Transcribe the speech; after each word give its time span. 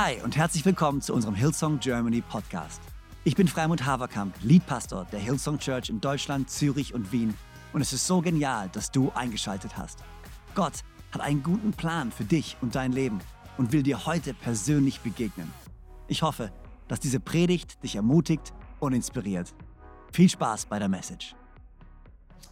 Hi 0.00 0.22
und 0.22 0.36
herzlich 0.36 0.64
willkommen 0.64 1.02
zu 1.02 1.12
unserem 1.12 1.34
Hillsong 1.34 1.80
Germany 1.80 2.20
Podcast. 2.20 2.80
Ich 3.24 3.34
bin 3.34 3.48
Freimund 3.48 3.84
Haverkamp, 3.84 4.32
Leadpastor 4.44 5.08
der 5.10 5.18
Hillsong 5.18 5.58
Church 5.58 5.90
in 5.90 6.00
Deutschland, 6.00 6.48
Zürich 6.48 6.94
und 6.94 7.10
Wien 7.10 7.34
und 7.72 7.80
es 7.80 7.92
ist 7.92 8.06
so 8.06 8.20
genial, 8.20 8.68
dass 8.68 8.92
du 8.92 9.10
eingeschaltet 9.16 9.76
hast. 9.76 9.98
Gott 10.54 10.84
hat 11.10 11.20
einen 11.20 11.42
guten 11.42 11.72
Plan 11.72 12.12
für 12.12 12.22
dich 12.22 12.56
und 12.60 12.76
dein 12.76 12.92
Leben 12.92 13.18
und 13.56 13.72
will 13.72 13.82
dir 13.82 14.06
heute 14.06 14.34
persönlich 14.34 15.00
begegnen. 15.00 15.52
Ich 16.06 16.22
hoffe, 16.22 16.52
dass 16.86 17.00
diese 17.00 17.18
Predigt 17.18 17.82
dich 17.82 17.96
ermutigt 17.96 18.52
und 18.78 18.92
inspiriert. 18.92 19.52
Viel 20.12 20.28
Spaß 20.28 20.66
bei 20.66 20.78
der 20.78 20.88
Message. 20.88 21.34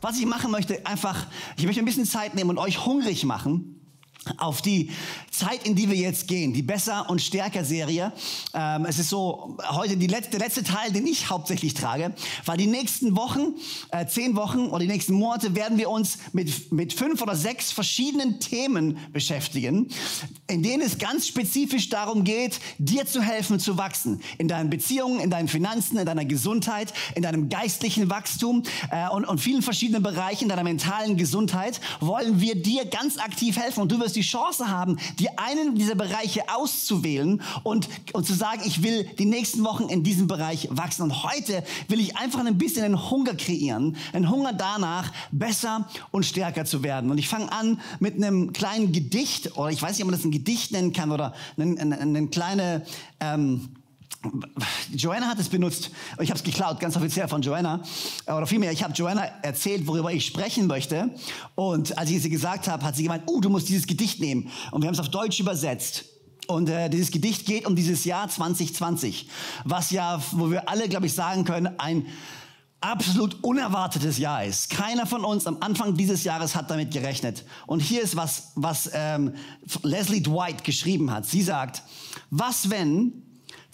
Was 0.01 0.19
ich 0.19 0.27
machen 0.27 0.51
möchte, 0.51 0.85
einfach, 0.85 1.27
ich 1.57 1.65
möchte 1.65 1.81
ein 1.81 1.85
bisschen 1.85 2.07
Zeit 2.07 2.35
nehmen 2.35 2.51
und 2.51 2.59
euch 2.59 2.85
hungrig 2.85 3.25
machen 3.25 3.76
auf 4.39 4.63
die 4.63 4.91
Zeit, 5.31 5.67
in 5.67 5.75
die 5.75 5.89
wir 5.89 5.97
jetzt 5.97 6.29
gehen, 6.29 6.53
die 6.53 6.63
Besser 6.63 7.09
und 7.11 7.21
Stärker 7.21 7.65
Serie. 7.65 8.13
Ähm, 8.55 8.87
es 8.87 8.99
ist 8.99 9.11
so 9.11 9.57
heute 9.71 9.95
letzte, 9.95 10.31
der 10.31 10.41
letzte 10.41 10.65
Teil, 10.65 10.93
den 10.93 11.07
ich 11.07 11.31
hauptsächlich 11.31 11.75
trage, 11.75 12.15
weil 12.45 12.57
die 12.57 12.67
nächsten 12.67 13.17
Wochen, 13.17 13.55
äh, 13.91 14.07
zehn 14.07 14.37
Wochen 14.37 14.67
oder 14.67 14.81
die 14.81 14.89
nächsten 14.89 15.15
Monate 15.15 15.55
werden 15.55 15.79
wir 15.79 15.91
uns 15.91 16.19
mit, 16.33 16.73
mit 16.73 16.93
fünf 16.93 17.23
oder 17.23 17.37
sechs 17.37 17.73
verschiedenen 17.73 18.41
Themen 18.41 18.99
beschäftigen, 19.13 19.89
in 20.49 20.63
denen 20.63 20.83
es 20.83 20.99
ganz 20.99 21.27
spezifisch 21.27 21.89
darum 21.89 22.25
geht, 22.25 22.61
dir 22.79 23.07
zu 23.07 23.23
helfen 23.23 23.61
zu 23.61 23.79
wachsen. 23.79 24.21
In 24.39 24.49
deinen 24.49 24.71
Beziehungen, 24.71 25.21
in 25.21 25.31
deinen 25.31 25.49
Finanzen, 25.49 25.99
in 25.99 26.07
deiner 26.07 26.25
Gesundheit, 26.25 26.93
in 27.15 27.23
deinem 27.23 27.49
geistlichen 27.49 28.11
Wachstum 28.11 28.63
äh, 28.91 29.09
und, 29.11 29.25
und 29.25 29.39
vielen 29.39 29.63
verschiedenen 29.63 30.03
Bereichen 30.03 30.49
deiner 30.49 30.65
mentalen 30.65 31.17
Gesundheit 31.17 31.81
wollen 32.01 32.41
wir 32.41 32.55
dir 32.55 32.87
ganz 32.87 33.19
aktiv 33.19 33.57
helfen 33.57 33.81
und 33.81 33.93
du 33.93 34.01
wirst 34.01 34.06
die 34.13 34.23
Chance 34.23 34.69
haben, 34.69 34.99
dir 35.19 35.31
einen 35.37 35.75
dieser 35.75 35.95
Bereiche 35.95 36.43
auszuwählen 36.55 37.43
und, 37.63 37.89
und 38.13 38.27
zu 38.27 38.35
sagen, 38.35 38.63
ich 38.65 38.83
will 38.83 39.05
die 39.19 39.25
nächsten 39.25 39.65
Wochen 39.65 39.89
in 39.89 40.03
diesem 40.03 40.27
Bereich 40.27 40.69
wachsen. 40.71 41.03
Und 41.03 41.23
heute 41.23 41.63
will 41.89 42.01
ich 42.01 42.17
einfach 42.17 42.45
ein 42.45 42.59
bisschen 42.59 42.85
einen 42.85 43.11
Hunger 43.11 43.35
kreieren, 43.35 43.97
einen 44.13 44.31
Hunger 44.31 44.53
danach, 44.53 45.13
besser 45.33 45.89
und 46.11 46.25
stärker 46.25 46.65
zu 46.65 46.83
werden. 46.83 47.11
Und 47.11 47.19
ich 47.19 47.29
fange 47.29 47.51
an 47.53 47.81
mit 48.01 48.17
einem 48.17 48.53
kleinen 48.53 48.93
Gedicht, 48.93 49.57
oder 49.57 49.71
ich 49.71 49.83
weiß 49.83 49.93
nicht, 49.93 50.03
ob 50.03 50.11
man 50.11 50.19
das 50.19 50.25
ein 50.25 50.31
Gedicht 50.31 50.73
nennen 50.73 50.93
kann, 50.93 51.13
oder 51.13 51.35
eine, 51.57 51.81
eine, 51.81 51.99
eine 51.99 52.27
kleine... 52.29 52.87
Ähm, 53.21 53.69
Joanna 54.91 55.29
hat 55.29 55.39
es 55.39 55.49
benutzt. 55.49 55.91
Ich 56.21 56.31
habe 56.31 56.39
es 56.39 56.45
geklaut, 56.45 56.81
ganz 56.81 56.97
offiziell 56.97 57.29
von 57.29 57.43
Joanna. 57.43 57.83
Oder 58.27 58.47
vielmehr, 58.47 58.73
ich 58.73 58.83
habe 58.83 58.93
Joanna 58.93 59.25
erzählt, 59.43 59.87
worüber 59.87 60.13
ich 60.13 60.27
sprechen 60.27 60.67
möchte. 60.67 61.15
Und 61.55 61.97
als 61.99 62.11
ich 62.11 62.23
sie 62.23 62.31
gesagt 62.31 62.69
habe, 62.69 62.85
hat 62.85 62.97
sie 62.97 63.05
gemeint, 63.05 63.25
oh, 63.27 63.41
du 63.41 63.49
musst 63.49 63.69
dieses 63.69 63.87
Gedicht 63.87 64.21
nehmen. 64.21 64.51
Und 64.71 64.83
wir 64.83 64.89
haben 64.89 64.95
es 64.95 65.01
auf 65.01 65.11
Deutsch 65.11 65.41
übersetzt. 65.41 66.05
Und 66.47 66.69
äh, 66.69 66.89
dieses 66.89 67.11
Gedicht 67.11 67.47
geht 67.47 67.67
um 67.67 67.75
dieses 67.75 68.05
Jahr 68.05 68.29
2020, 68.29 69.29
was 69.65 69.91
ja, 69.91 70.23
wo 70.33 70.51
wir 70.51 70.69
alle, 70.69 70.89
glaube 70.89 71.07
ich, 71.07 71.13
sagen 71.13 71.45
können, 71.45 71.69
ein 71.79 72.07
absolut 72.81 73.43
unerwartetes 73.43 74.19
Jahr 74.19 74.45
ist. 74.45 74.71
Keiner 74.71 75.07
von 75.07 75.25
uns 75.25 75.47
am 75.47 75.59
Anfang 75.61 75.97
dieses 75.97 76.25
Jahres 76.25 76.55
hat 76.55 76.71
damit 76.71 76.93
gerechnet. 76.93 77.45
Und 77.67 77.81
hier 77.81 78.03
ist 78.03 78.17
was, 78.17 78.53
was 78.55 78.91
ähm, 78.93 79.35
Leslie 79.83 80.21
Dwight 80.21 80.63
geschrieben 80.63 81.11
hat. 81.11 81.27
Sie 81.27 81.43
sagt, 81.43 81.83
was 82.31 82.71
wenn 82.71 83.26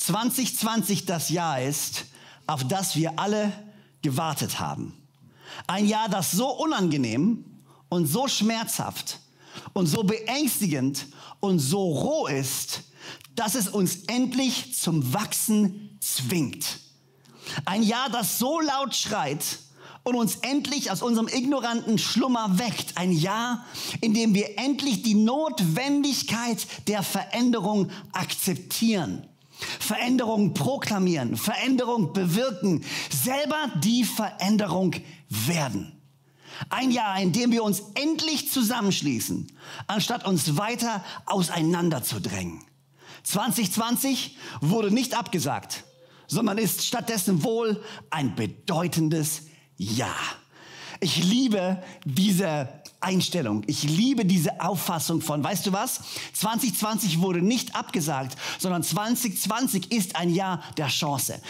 2020 0.06 1.06
das 1.06 1.28
Jahr 1.28 1.62
ist, 1.62 2.06
auf 2.46 2.66
das 2.66 2.96
wir 2.96 3.18
alle 3.18 3.52
gewartet 4.02 4.58
haben. 4.58 4.94
Ein 5.66 5.86
Jahr, 5.86 6.08
das 6.08 6.32
so 6.32 6.48
unangenehm 6.48 7.44
und 7.88 8.06
so 8.06 8.26
schmerzhaft 8.26 9.20
und 9.74 9.86
so 9.86 10.02
beängstigend 10.02 11.06
und 11.40 11.60
so 11.60 11.82
roh 11.82 12.26
ist, 12.26 12.82
dass 13.34 13.54
es 13.54 13.68
uns 13.68 14.04
endlich 14.06 14.74
zum 14.74 15.14
Wachsen 15.14 15.98
zwingt. 16.00 16.80
Ein 17.64 17.82
Jahr, 17.82 18.10
das 18.10 18.38
so 18.38 18.60
laut 18.60 18.94
schreit 18.96 19.44
und 20.02 20.16
uns 20.16 20.36
endlich 20.36 20.90
aus 20.90 21.02
unserem 21.02 21.28
ignoranten 21.28 21.98
Schlummer 21.98 22.58
weckt. 22.58 22.96
Ein 22.96 23.12
Jahr, 23.12 23.64
in 24.00 24.14
dem 24.14 24.34
wir 24.34 24.58
endlich 24.58 25.02
die 25.02 25.14
Notwendigkeit 25.14 26.66
der 26.88 27.04
Veränderung 27.04 27.90
akzeptieren. 28.12 29.28
Veränderung 29.80 30.54
proklamieren, 30.54 31.36
Veränderung 31.36 32.12
bewirken, 32.12 32.84
selber 33.10 33.70
die 33.82 34.04
Veränderung 34.04 34.94
werden. 35.28 35.92
Ein 36.68 36.90
Jahr, 36.90 37.20
in 37.20 37.32
dem 37.32 37.50
wir 37.50 37.64
uns 37.64 37.82
endlich 37.94 38.50
zusammenschließen, 38.50 39.50
anstatt 39.86 40.26
uns 40.26 40.56
weiter 40.56 41.04
auseinanderzudrängen. 41.26 42.64
2020 43.24 44.36
wurde 44.60 44.90
nicht 44.90 45.16
abgesagt, 45.16 45.84
sondern 46.26 46.58
ist 46.58 46.84
stattdessen 46.84 47.42
wohl 47.42 47.82
ein 48.10 48.34
bedeutendes 48.34 49.42
Jahr. 49.76 50.41
Ich 51.02 51.24
liebe 51.24 51.82
diese 52.04 52.68
Einstellung. 53.02 53.64
Ich 53.66 53.82
liebe 53.82 54.24
diese 54.24 54.60
Auffassung 54.60 55.20
von, 55.20 55.42
weißt 55.42 55.66
du 55.66 55.72
was? 55.72 56.00
2020 56.34 57.20
wurde 57.20 57.42
nicht 57.42 57.74
abgesagt, 57.74 58.36
sondern 58.58 58.82
2020 58.82 59.90
ist 59.90 60.16
ein 60.16 60.30
Jahr 60.32 60.62
der 60.76 60.86
Chance. 60.86 61.40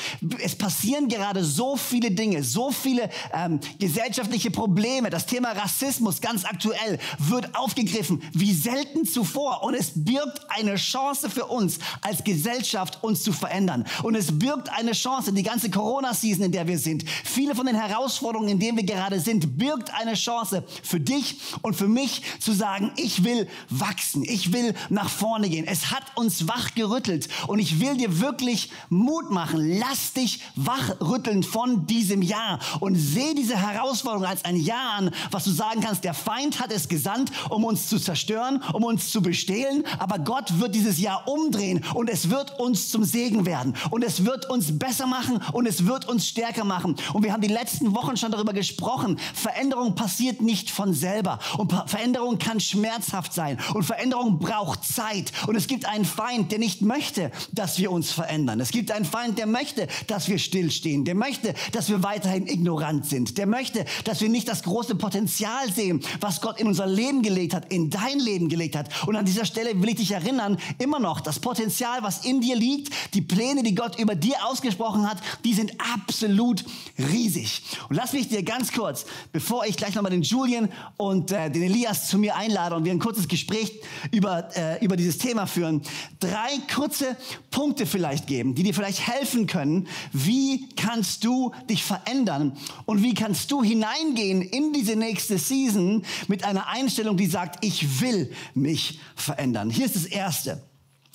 Es 0.42 0.56
passieren 0.56 1.08
gerade 1.08 1.44
so 1.44 1.76
viele 1.76 2.10
Dinge, 2.10 2.42
so 2.42 2.70
viele 2.70 3.10
ähm, 3.34 3.60
gesellschaftliche 3.78 4.50
Probleme. 4.50 5.10
Das 5.10 5.26
Thema 5.26 5.52
Rassismus, 5.52 6.20
ganz 6.20 6.44
aktuell, 6.44 6.98
wird 7.18 7.54
aufgegriffen 7.54 8.22
wie 8.32 8.54
selten 8.54 9.04
zuvor. 9.04 9.62
Und 9.62 9.74
es 9.74 9.92
birgt 9.94 10.40
eine 10.48 10.76
Chance 10.76 11.28
für 11.28 11.44
uns 11.44 11.78
als 12.00 12.24
Gesellschaft, 12.24 13.02
uns 13.02 13.22
zu 13.22 13.32
verändern. 13.32 13.84
Und 14.02 14.14
es 14.14 14.38
birgt 14.38 14.70
eine 14.70 14.92
Chance, 14.92 15.32
die 15.32 15.42
ganze 15.42 15.70
Corona-Season, 15.70 16.44
in 16.44 16.52
der 16.52 16.66
wir 16.66 16.78
sind, 16.78 17.04
viele 17.24 17.54
von 17.54 17.66
den 17.66 17.76
Herausforderungen, 17.76 18.48
in 18.48 18.58
denen 18.58 18.78
wir 18.78 18.84
gerade 18.84 19.20
sind, 19.20 19.41
birgt 19.46 19.92
eine 19.94 20.14
Chance 20.14 20.64
für 20.82 21.00
dich 21.00 21.36
und 21.62 21.74
für 21.74 21.88
mich 21.88 22.22
zu 22.40 22.52
sagen, 22.52 22.92
ich 22.96 23.24
will 23.24 23.48
wachsen, 23.68 24.22
ich 24.24 24.52
will 24.52 24.74
nach 24.88 25.08
vorne 25.08 25.48
gehen. 25.48 25.66
Es 25.66 25.90
hat 25.90 26.04
uns 26.16 26.48
wach 26.48 26.74
gerüttelt 26.74 27.28
und 27.46 27.58
ich 27.58 27.80
will 27.80 27.96
dir 27.96 28.20
wirklich 28.20 28.70
Mut 28.88 29.30
machen. 29.30 29.78
Lass 29.78 30.12
dich 30.12 30.40
wachrütteln 30.56 31.42
von 31.42 31.86
diesem 31.86 32.22
Jahr 32.22 32.58
und 32.80 32.96
sehe 32.96 33.34
diese 33.34 33.56
Herausforderung 33.56 34.26
als 34.26 34.44
ein 34.44 34.56
Jahr 34.56 34.94
an, 34.98 35.10
was 35.30 35.44
du 35.44 35.50
sagen 35.50 35.80
kannst, 35.80 36.04
der 36.04 36.14
Feind 36.14 36.60
hat 36.60 36.72
es 36.72 36.88
gesandt, 36.88 37.30
um 37.50 37.64
uns 37.64 37.88
zu 37.88 37.98
zerstören, 37.98 38.62
um 38.72 38.84
uns 38.84 39.10
zu 39.10 39.22
bestehlen, 39.22 39.84
aber 39.98 40.18
Gott 40.18 40.58
wird 40.60 40.74
dieses 40.74 40.98
Jahr 40.98 41.28
umdrehen 41.28 41.84
und 41.94 42.08
es 42.08 42.30
wird 42.30 42.58
uns 42.58 42.90
zum 42.90 43.04
Segen 43.04 43.46
werden 43.46 43.74
und 43.90 44.04
es 44.04 44.24
wird 44.24 44.48
uns 44.50 44.78
besser 44.78 45.06
machen 45.06 45.40
und 45.52 45.66
es 45.66 45.86
wird 45.86 46.08
uns 46.08 46.26
stärker 46.26 46.64
machen. 46.64 46.96
Und 47.12 47.24
wir 47.24 47.32
haben 47.32 47.42
die 47.42 47.48
letzten 47.48 47.94
Wochen 47.94 48.16
schon 48.16 48.30
darüber 48.30 48.52
gesprochen. 48.52 49.18
Veränderung 49.34 49.94
passiert 49.94 50.40
nicht 50.42 50.70
von 50.70 50.94
selber. 50.94 51.38
Und 51.58 51.72
Veränderung 51.86 52.38
kann 52.38 52.60
schmerzhaft 52.60 53.32
sein. 53.32 53.58
Und 53.74 53.84
Veränderung 53.84 54.38
braucht 54.38 54.84
Zeit. 54.84 55.32
Und 55.46 55.56
es 55.56 55.66
gibt 55.66 55.86
einen 55.86 56.04
Feind, 56.04 56.52
der 56.52 56.58
nicht 56.58 56.82
möchte, 56.82 57.30
dass 57.52 57.78
wir 57.78 57.90
uns 57.90 58.12
verändern. 58.12 58.60
Es 58.60 58.70
gibt 58.70 58.90
einen 58.90 59.04
Feind, 59.04 59.38
der 59.38 59.46
möchte, 59.46 59.88
dass 60.06 60.28
wir 60.28 60.38
stillstehen. 60.38 61.04
Der 61.04 61.14
möchte, 61.14 61.54
dass 61.72 61.88
wir 61.88 62.02
weiterhin 62.02 62.46
ignorant 62.46 63.06
sind. 63.06 63.38
Der 63.38 63.46
möchte, 63.46 63.84
dass 64.04 64.20
wir 64.20 64.28
nicht 64.28 64.48
das 64.48 64.62
große 64.62 64.94
Potenzial 64.94 65.72
sehen, 65.72 66.00
was 66.20 66.40
Gott 66.40 66.60
in 66.60 66.66
unser 66.66 66.86
Leben 66.86 67.22
gelegt 67.22 67.54
hat, 67.54 67.72
in 67.72 67.90
dein 67.90 68.18
Leben 68.18 68.48
gelegt 68.48 68.76
hat. 68.76 68.88
Und 69.06 69.16
an 69.16 69.24
dieser 69.24 69.44
Stelle 69.44 69.80
will 69.80 69.90
ich 69.90 69.96
dich 69.96 70.12
erinnern, 70.12 70.58
immer 70.78 70.98
noch, 70.98 71.20
das 71.20 71.40
Potenzial, 71.40 72.02
was 72.02 72.24
in 72.24 72.40
dir 72.40 72.56
liegt, 72.56 72.92
die 73.14 73.22
Pläne, 73.22 73.62
die 73.62 73.74
Gott 73.74 73.98
über 73.98 74.14
dir 74.14 74.36
ausgesprochen 74.46 75.08
hat, 75.08 75.18
die 75.44 75.54
sind 75.54 75.72
absolut 75.94 76.64
riesig. 76.98 77.62
Und 77.88 77.96
lass 77.96 78.12
mich 78.12 78.28
dir 78.28 78.42
ganz 78.42 78.72
kurz, 78.72 79.06
bevor 79.32 79.64
ich 79.66 79.76
gleich 79.76 79.94
nochmal 79.94 80.12
den 80.12 80.22
Julian 80.22 80.68
und 80.96 81.32
äh, 81.32 81.50
den 81.50 81.62
Elias 81.62 82.08
zu 82.08 82.18
mir 82.18 82.36
einlade 82.36 82.76
und 82.76 82.84
wir 82.84 82.92
ein 82.92 82.98
kurzes 82.98 83.28
Gespräch 83.28 83.80
über, 84.10 84.48
äh, 84.56 84.84
über 84.84 84.96
dieses 84.96 85.18
Thema 85.18 85.46
führen, 85.46 85.82
drei 86.20 86.50
kurze 86.74 87.16
Punkte 87.50 87.86
vielleicht 87.86 88.26
geben, 88.26 88.54
die 88.54 88.62
dir 88.62 88.74
vielleicht 88.74 89.06
helfen 89.06 89.46
können. 89.46 89.88
Wie 90.12 90.68
kannst 90.76 91.24
du 91.24 91.52
dich 91.68 91.82
verändern 91.82 92.56
und 92.84 93.02
wie 93.02 93.14
kannst 93.14 93.50
du 93.50 93.62
hineingehen 93.62 94.42
in 94.42 94.72
diese 94.72 94.96
nächste 94.96 95.38
Season 95.38 96.04
mit 96.28 96.44
einer 96.44 96.68
Einstellung, 96.68 97.16
die 97.16 97.26
sagt, 97.26 97.64
ich 97.64 98.00
will 98.00 98.32
mich 98.54 99.00
verändern. 99.14 99.70
Hier 99.70 99.86
ist 99.86 99.96
das 99.96 100.06
Erste. 100.06 100.62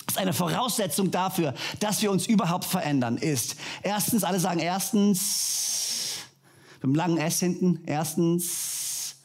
Das 0.06 0.16
ist 0.16 0.22
eine 0.22 0.32
Voraussetzung 0.32 1.10
dafür, 1.10 1.54
dass 1.80 2.00
wir 2.00 2.10
uns 2.10 2.26
überhaupt 2.26 2.64
verändern, 2.64 3.18
ist 3.18 3.56
erstens, 3.82 4.24
alle 4.24 4.40
sagen 4.40 4.58
erstens, 4.58 5.87
mit 6.78 6.84
einem 6.84 6.94
langen 6.94 7.18
S 7.18 7.40
hinten, 7.40 7.80
erstens, 7.86 9.16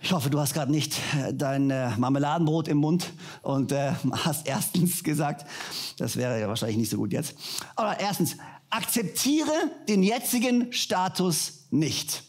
ich 0.00 0.12
hoffe, 0.12 0.28
du 0.28 0.38
hast 0.38 0.52
gerade 0.52 0.70
nicht 0.70 0.94
äh, 1.16 1.32
dein 1.32 1.70
äh, 1.70 1.90
Marmeladenbrot 1.96 2.68
im 2.68 2.78
Mund 2.78 3.12
und 3.42 3.72
äh, 3.72 3.92
hast 4.12 4.46
erstens 4.46 5.02
gesagt, 5.02 5.48
das 5.96 6.16
wäre 6.16 6.38
ja 6.38 6.48
wahrscheinlich 6.48 6.76
nicht 6.76 6.90
so 6.90 6.98
gut 6.98 7.12
jetzt. 7.12 7.34
Aber 7.76 7.98
erstens, 7.98 8.36
akzeptiere 8.70 9.52
den 9.88 10.02
jetzigen 10.02 10.72
Status 10.72 11.66
nicht. 11.70 12.22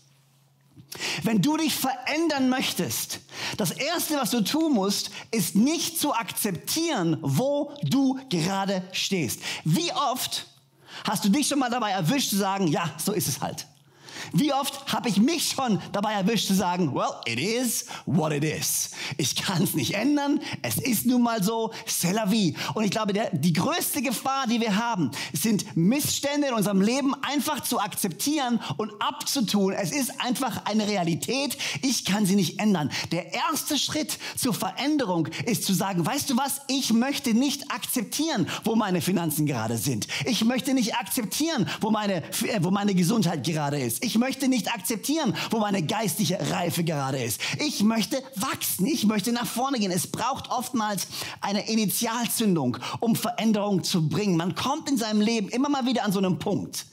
Wenn 1.23 1.41
du 1.41 1.57
dich 1.57 1.75
verändern 1.75 2.49
möchtest, 2.49 3.19
Das 3.57 3.71
Erste, 3.71 4.15
was 4.15 4.31
du 4.31 4.41
tun 4.41 4.73
musst, 4.73 5.11
ist 5.31 5.55
nicht 5.55 5.99
zu 5.99 6.13
akzeptieren, 6.13 7.17
wo 7.21 7.73
du 7.83 8.19
gerade 8.29 8.83
stehst. 8.91 9.41
Wie 9.65 9.91
oft 9.91 10.47
hast 11.03 11.25
du 11.25 11.29
dich 11.29 11.47
schon 11.47 11.59
mal 11.59 11.69
dabei 11.69 11.91
erwischt 11.91 12.29
zu 12.29 12.37
sagen, 12.37 12.67
ja, 12.67 12.91
so 12.97 13.11
ist 13.11 13.27
es 13.27 13.41
halt. 13.41 13.67
Wie 14.33 14.53
oft 14.53 14.91
habe 14.91 15.09
ich 15.09 15.17
mich 15.17 15.49
schon 15.49 15.81
dabei 15.91 16.13
erwischt 16.13 16.47
zu 16.47 16.53
sagen, 16.53 16.93
well, 16.93 17.15
it 17.25 17.39
is 17.39 17.85
what 18.05 18.31
it 18.31 18.43
is. 18.43 18.91
Ich 19.17 19.35
kann 19.35 19.63
es 19.63 19.73
nicht 19.73 19.93
ändern. 19.93 20.39
Es 20.61 20.77
ist 20.77 21.05
nun 21.05 21.23
mal 21.23 21.43
so. 21.43 21.71
C'est 21.85 22.13
la 22.13 22.25
vie. 22.25 22.55
Und 22.73 22.83
ich 22.83 22.91
glaube, 22.91 23.13
der, 23.13 23.29
die 23.31 23.53
größte 23.53 24.01
Gefahr, 24.01 24.47
die 24.47 24.59
wir 24.59 24.75
haben, 24.75 25.11
sind 25.33 25.75
Missstände 25.75 26.47
in 26.47 26.53
unserem 26.53 26.81
Leben 26.81 27.13
einfach 27.23 27.61
zu 27.61 27.79
akzeptieren 27.79 28.59
und 28.77 28.91
abzutun. 28.99 29.73
Es 29.73 29.91
ist 29.91 30.19
einfach 30.21 30.65
eine 30.65 30.87
Realität. 30.87 31.57
Ich 31.81 32.05
kann 32.05 32.25
sie 32.25 32.35
nicht 32.35 32.59
ändern. 32.59 32.91
Der 33.11 33.33
erste 33.33 33.77
Schritt 33.77 34.17
zur 34.35 34.53
Veränderung 34.53 35.27
ist 35.45 35.65
zu 35.65 35.73
sagen, 35.73 36.05
weißt 36.05 36.29
du 36.29 36.37
was? 36.37 36.61
Ich 36.67 36.93
möchte 36.93 37.33
nicht 37.33 37.71
akzeptieren, 37.71 38.47
wo 38.63 38.75
meine 38.75 39.01
Finanzen 39.01 39.45
gerade 39.45 39.77
sind. 39.77 40.07
Ich 40.25 40.43
möchte 40.43 40.73
nicht 40.73 40.95
akzeptieren, 40.95 41.67
wo 41.81 41.91
meine, 41.91 42.23
äh, 42.23 42.59
wo 42.61 42.71
meine 42.71 42.95
Gesundheit 42.95 43.43
gerade 43.45 43.79
ist. 43.79 44.03
Ich 44.03 44.08
möchte 44.17 44.47
nicht 44.47 44.73
akzeptieren, 44.73 45.35
wo 45.51 45.59
meine 45.59 45.83
geistliche 45.83 46.39
Reife 46.51 46.83
gerade 46.83 47.21
ist. 47.21 47.41
Ich 47.59 47.83
möchte 47.83 48.21
wachsen. 48.35 48.85
Ich 48.85 49.05
möchte 49.05 49.31
nach 49.31 49.45
vorne 49.45 49.79
gehen. 49.79 49.91
Es 49.91 50.07
braucht 50.07 50.49
oftmals 50.49 51.07
eine 51.41 51.69
Initialzündung, 51.69 52.77
um 52.99 53.15
Veränderung 53.15 53.83
zu 53.83 54.07
bringen. 54.07 54.37
Man 54.37 54.55
kommt 54.55 54.89
in 54.89 54.97
seinem 54.97 55.21
Leben 55.21 55.49
immer 55.49 55.69
mal 55.69 55.85
wieder 55.85 56.03
an 56.03 56.11
so 56.11 56.19
einem 56.19 56.39
Punkt 56.39 56.85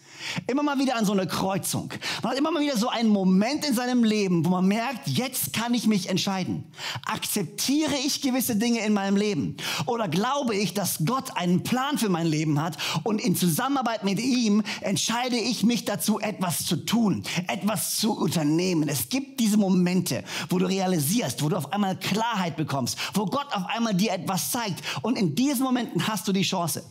Immer 0.47 0.63
mal 0.63 0.79
wieder 0.79 0.97
an 0.97 1.05
so 1.05 1.13
eine 1.13 1.27
Kreuzung. 1.27 1.91
Man 2.23 2.33
hat 2.33 2.39
immer 2.39 2.51
mal 2.51 2.63
wieder 2.63 2.77
so 2.77 2.89
einen 2.89 3.09
Moment 3.09 3.65
in 3.65 3.75
seinem 3.75 4.05
Leben, 4.05 4.45
wo 4.45 4.51
man 4.51 4.67
merkt, 4.67 5.09
jetzt 5.09 5.53
kann 5.53 5.75
ich 5.75 5.87
mich 5.87 6.09
entscheiden. 6.09 6.65
Akzeptiere 7.05 7.95
ich 8.05 8.23
gewisse 8.23 8.57
Dinge 8.57 8.81
in 8.81 8.93
meinem 8.93 9.17
Leben? 9.17 9.57
Oder 9.87 10.09
glaube 10.09 10.55
ich, 10.55 10.75
dass 10.75 11.05
Gott 11.05 11.37
einen 11.37 11.63
Plan 11.63 11.99
für 11.99 12.09
mein 12.09 12.27
Leben 12.27 12.61
hat 12.61 12.77
und 13.05 13.21
in 13.21 13.37
Zusammenarbeit 13.37 14.05
mit 14.05 14.21
ihm 14.21 14.63
entscheide 14.81 15.37
ich 15.37 15.63
mich 15.63 15.85
dazu, 15.85 16.19
etwas 16.21 16.67
zu 16.67 16.77
tun, 16.77 17.23
etwas 17.49 17.97
zu 17.97 18.13
unternehmen. 18.13 18.89
Es 18.89 19.09
gibt 19.09 19.41
diese 19.41 19.57
Momente, 19.57 20.25
wo 20.49 20.59
du 20.59 20.67
realisierst, 20.67 21.43
wo 21.43 21.49
du 21.49 21.57
auf 21.57 21.73
einmal 21.73 21.97
Klarheit 21.99 22.57
bekommst, 22.57 22.99
wo 23.15 23.27
Gott 23.27 23.47
auf 23.53 23.67
einmal 23.67 23.95
dir 23.95 24.13
etwas 24.13 24.51
zeigt. 24.51 24.83
Und 25.03 25.19
in 25.19 25.35
diesen 25.35 25.63
Momenten 25.63 26.07
hast 26.07 26.27
du 26.29 26.33
die 26.33 26.43
Chance, 26.43 26.85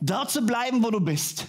dort 0.00 0.30
zu 0.30 0.42
bleiben, 0.42 0.82
wo 0.82 0.90
du 0.90 1.00
bist 1.00 1.46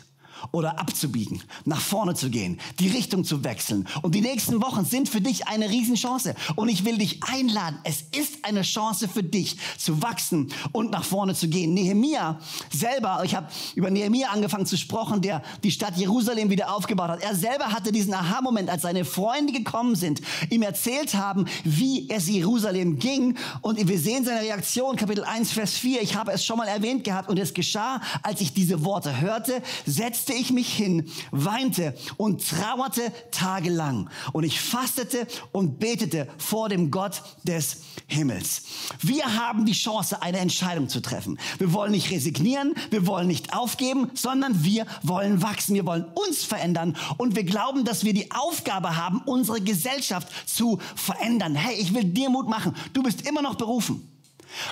oder 0.51 0.79
abzubiegen, 0.79 1.41
nach 1.65 1.81
vorne 1.81 2.13
zu 2.15 2.29
gehen, 2.29 2.59
die 2.79 2.89
Richtung 2.89 3.23
zu 3.23 3.43
wechseln. 3.43 3.87
Und 4.01 4.15
die 4.15 4.21
nächsten 4.21 4.61
Wochen 4.61 4.85
sind 4.85 5.09
für 5.09 5.21
dich 5.21 5.47
eine 5.47 5.69
Riesenchance. 5.69 6.35
Und 6.55 6.69
ich 6.69 6.85
will 6.85 6.97
dich 6.97 7.23
einladen. 7.23 7.79
Es 7.83 8.01
ist 8.17 8.43
eine 8.43 8.61
Chance 8.61 9.07
für 9.07 9.23
dich 9.23 9.57
zu 9.77 10.01
wachsen 10.01 10.51
und 10.71 10.91
nach 10.91 11.03
vorne 11.03 11.35
zu 11.35 11.47
gehen. 11.47 11.73
Nehemia 11.73 12.39
selber, 12.71 13.21
ich 13.23 13.35
habe 13.35 13.47
über 13.75 13.89
Nehemia 13.89 14.29
angefangen 14.29 14.65
zu 14.65 14.77
sprechen, 14.77 15.21
der 15.21 15.41
die 15.63 15.71
Stadt 15.71 15.97
Jerusalem 15.97 16.49
wieder 16.49 16.73
aufgebaut 16.75 17.09
hat. 17.09 17.23
Er 17.23 17.35
selber 17.35 17.65
hatte 17.65 17.91
diesen 17.91 18.13
Aha-Moment, 18.13 18.69
als 18.69 18.83
seine 18.83 19.05
Freunde 19.05 19.53
gekommen 19.53 19.95
sind, 19.95 20.21
ihm 20.49 20.61
erzählt 20.61 21.15
haben, 21.15 21.45
wie 21.63 22.09
es 22.09 22.27
Jerusalem 22.27 22.99
ging. 22.99 23.37
Und 23.61 23.87
wir 23.87 23.99
sehen 23.99 24.25
seine 24.25 24.41
Reaktion, 24.41 24.95
Kapitel 24.95 25.23
1, 25.23 25.51
Vers 25.51 25.73
4. 25.73 26.01
Ich 26.01 26.15
habe 26.15 26.31
es 26.31 26.45
schon 26.45 26.57
mal 26.57 26.67
erwähnt 26.67 27.03
gehabt. 27.03 27.29
Und 27.29 27.39
es 27.39 27.53
geschah, 27.53 28.01
als 28.21 28.41
ich 28.41 28.53
diese 28.53 28.83
Worte 28.83 29.21
hörte, 29.21 29.61
setzte 29.85 30.32
legte 30.33 30.41
ich 30.41 30.51
mich 30.51 30.73
hin, 30.73 31.09
weinte 31.31 31.95
und 32.17 32.47
trauerte 32.47 33.11
tagelang. 33.31 34.09
Und 34.31 34.43
ich 34.43 34.59
fastete 34.59 35.27
und 35.51 35.79
betete 35.79 36.27
vor 36.37 36.69
dem 36.69 36.91
Gott 36.91 37.21
des 37.43 37.81
Himmels. 38.07 38.63
Wir 39.01 39.23
haben 39.25 39.65
die 39.65 39.73
Chance, 39.73 40.21
eine 40.21 40.39
Entscheidung 40.39 40.89
zu 40.89 41.01
treffen. 41.01 41.39
Wir 41.57 41.73
wollen 41.73 41.91
nicht 41.91 42.11
resignieren, 42.11 42.73
wir 42.89 43.07
wollen 43.07 43.27
nicht 43.27 43.53
aufgeben, 43.55 44.09
sondern 44.13 44.63
wir 44.63 44.85
wollen 45.03 45.41
wachsen, 45.41 45.75
wir 45.75 45.85
wollen 45.85 46.05
uns 46.15 46.43
verändern 46.43 46.95
und 47.17 47.35
wir 47.35 47.43
glauben, 47.43 47.85
dass 47.85 48.03
wir 48.03 48.13
die 48.13 48.31
Aufgabe 48.31 48.97
haben, 48.97 49.21
unsere 49.25 49.61
Gesellschaft 49.61 50.27
zu 50.47 50.79
verändern. 50.95 51.55
Hey, 51.55 51.75
ich 51.79 51.93
will 51.93 52.03
dir 52.03 52.29
Mut 52.29 52.47
machen. 52.47 52.75
Du 52.93 53.03
bist 53.03 53.27
immer 53.27 53.41
noch 53.41 53.55
berufen. 53.55 54.12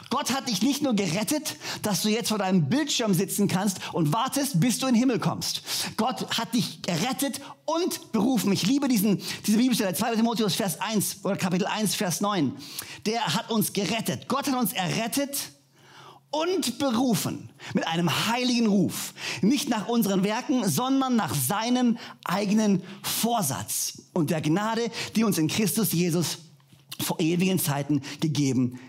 Gott 0.09 0.31
hat 0.33 0.47
dich 0.47 0.61
nicht 0.61 0.81
nur 0.81 0.93
gerettet, 0.93 1.55
dass 1.81 2.01
du 2.01 2.09
jetzt 2.09 2.29
vor 2.29 2.37
deinem 2.37 2.69
Bildschirm 2.69 3.13
sitzen 3.13 3.47
kannst 3.47 3.79
und 3.93 4.13
wartest, 4.13 4.59
bis 4.59 4.79
du 4.79 4.87
in 4.87 4.93
den 4.93 4.99
Himmel 4.99 5.19
kommst. 5.19 5.63
Gott 5.97 6.37
hat 6.37 6.53
dich 6.53 6.81
gerettet 6.81 7.41
und 7.65 8.11
berufen. 8.11 8.51
Ich 8.51 8.65
liebe 8.65 8.87
diesen, 8.87 9.21
diese 9.45 9.57
Bibelstelle, 9.57 9.93
2. 9.93 10.15
Timotheus 10.15 10.55
Vers 10.55 10.79
1 10.79 11.19
oder 11.23 11.35
Kapitel 11.35 11.65
1 11.67 11.95
Vers 11.95 12.21
9. 12.21 12.53
Der 13.05 13.33
hat 13.33 13.49
uns 13.49 13.73
gerettet. 13.73 14.27
Gott 14.27 14.47
hat 14.47 14.59
uns 14.59 14.73
errettet 14.73 15.51
und 16.29 16.79
berufen 16.79 17.49
mit 17.73 17.85
einem 17.87 18.27
heiligen 18.27 18.67
Ruf. 18.67 19.13
Nicht 19.41 19.69
nach 19.69 19.87
unseren 19.87 20.23
Werken, 20.23 20.67
sondern 20.67 21.15
nach 21.15 21.35
seinem 21.35 21.97
eigenen 22.23 22.83
Vorsatz 23.01 24.03
und 24.13 24.29
der 24.29 24.41
Gnade, 24.41 24.89
die 25.15 25.23
uns 25.23 25.37
in 25.37 25.47
Christus 25.47 25.91
Jesus 25.91 26.37
vor 26.99 27.19
ewigen 27.19 27.59
Zeiten 27.59 28.01
gegeben 28.19 28.79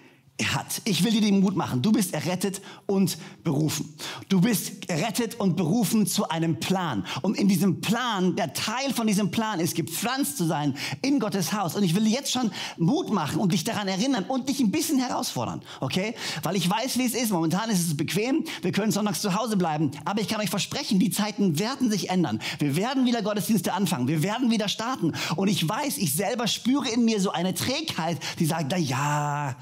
hat. 0.40 0.82
Ich 0.84 1.04
will 1.04 1.12
dir 1.12 1.20
den 1.20 1.40
Mut 1.40 1.56
machen. 1.56 1.82
Du 1.82 1.92
bist 1.92 2.14
errettet 2.14 2.60
und 2.86 3.16
berufen. 3.44 3.94
Du 4.28 4.40
bist 4.40 4.88
errettet 4.88 5.38
und 5.38 5.56
berufen 5.56 6.06
zu 6.06 6.28
einem 6.28 6.58
Plan. 6.58 7.04
Und 7.22 7.36
in 7.36 7.48
diesem 7.48 7.80
Plan, 7.80 8.34
der 8.36 8.52
Teil 8.52 8.92
von 8.94 9.06
diesem 9.06 9.30
Plan 9.30 9.60
ist, 9.60 9.74
gepflanzt 9.74 10.38
zu 10.38 10.44
sein 10.44 10.74
in 11.02 11.20
Gottes 11.20 11.52
Haus. 11.52 11.76
Und 11.76 11.84
ich 11.84 11.94
will 11.94 12.04
dir 12.04 12.10
jetzt 12.10 12.32
schon 12.32 12.50
Mut 12.76 13.12
machen 13.12 13.40
und 13.40 13.52
dich 13.52 13.64
daran 13.64 13.88
erinnern 13.88 14.24
und 14.24 14.48
dich 14.48 14.60
ein 14.60 14.70
bisschen 14.70 14.98
herausfordern. 14.98 15.62
Okay? 15.80 16.14
Weil 16.42 16.56
ich 16.56 16.68
weiß, 16.68 16.98
wie 16.98 17.06
es 17.06 17.14
ist. 17.14 17.30
Momentan 17.30 17.70
ist 17.70 17.86
es 17.86 17.96
bequem. 17.96 18.44
Wir 18.62 18.72
können 18.72 18.92
sonntags 18.92 19.20
zu 19.20 19.34
Hause 19.34 19.56
bleiben. 19.56 19.90
Aber 20.04 20.20
ich 20.20 20.28
kann 20.28 20.40
euch 20.40 20.50
versprechen, 20.50 20.98
die 20.98 21.10
Zeiten 21.10 21.58
werden 21.58 21.90
sich 21.90 22.10
ändern. 22.10 22.40
Wir 22.58 22.76
werden 22.76 23.06
wieder 23.06 23.22
Gottesdienste 23.22 23.72
anfangen. 23.72 24.08
Wir 24.08 24.22
werden 24.22 24.50
wieder 24.50 24.68
starten. 24.68 25.12
Und 25.36 25.48
ich 25.48 25.68
weiß, 25.68 25.98
ich 25.98 26.14
selber 26.14 26.46
spüre 26.46 26.88
in 26.88 27.04
mir 27.04 27.20
so 27.20 27.30
eine 27.30 27.54
Trägheit, 27.54 28.18
die 28.38 28.46
sagt, 28.46 28.66
na 28.70 28.78
ja, 28.78 29.56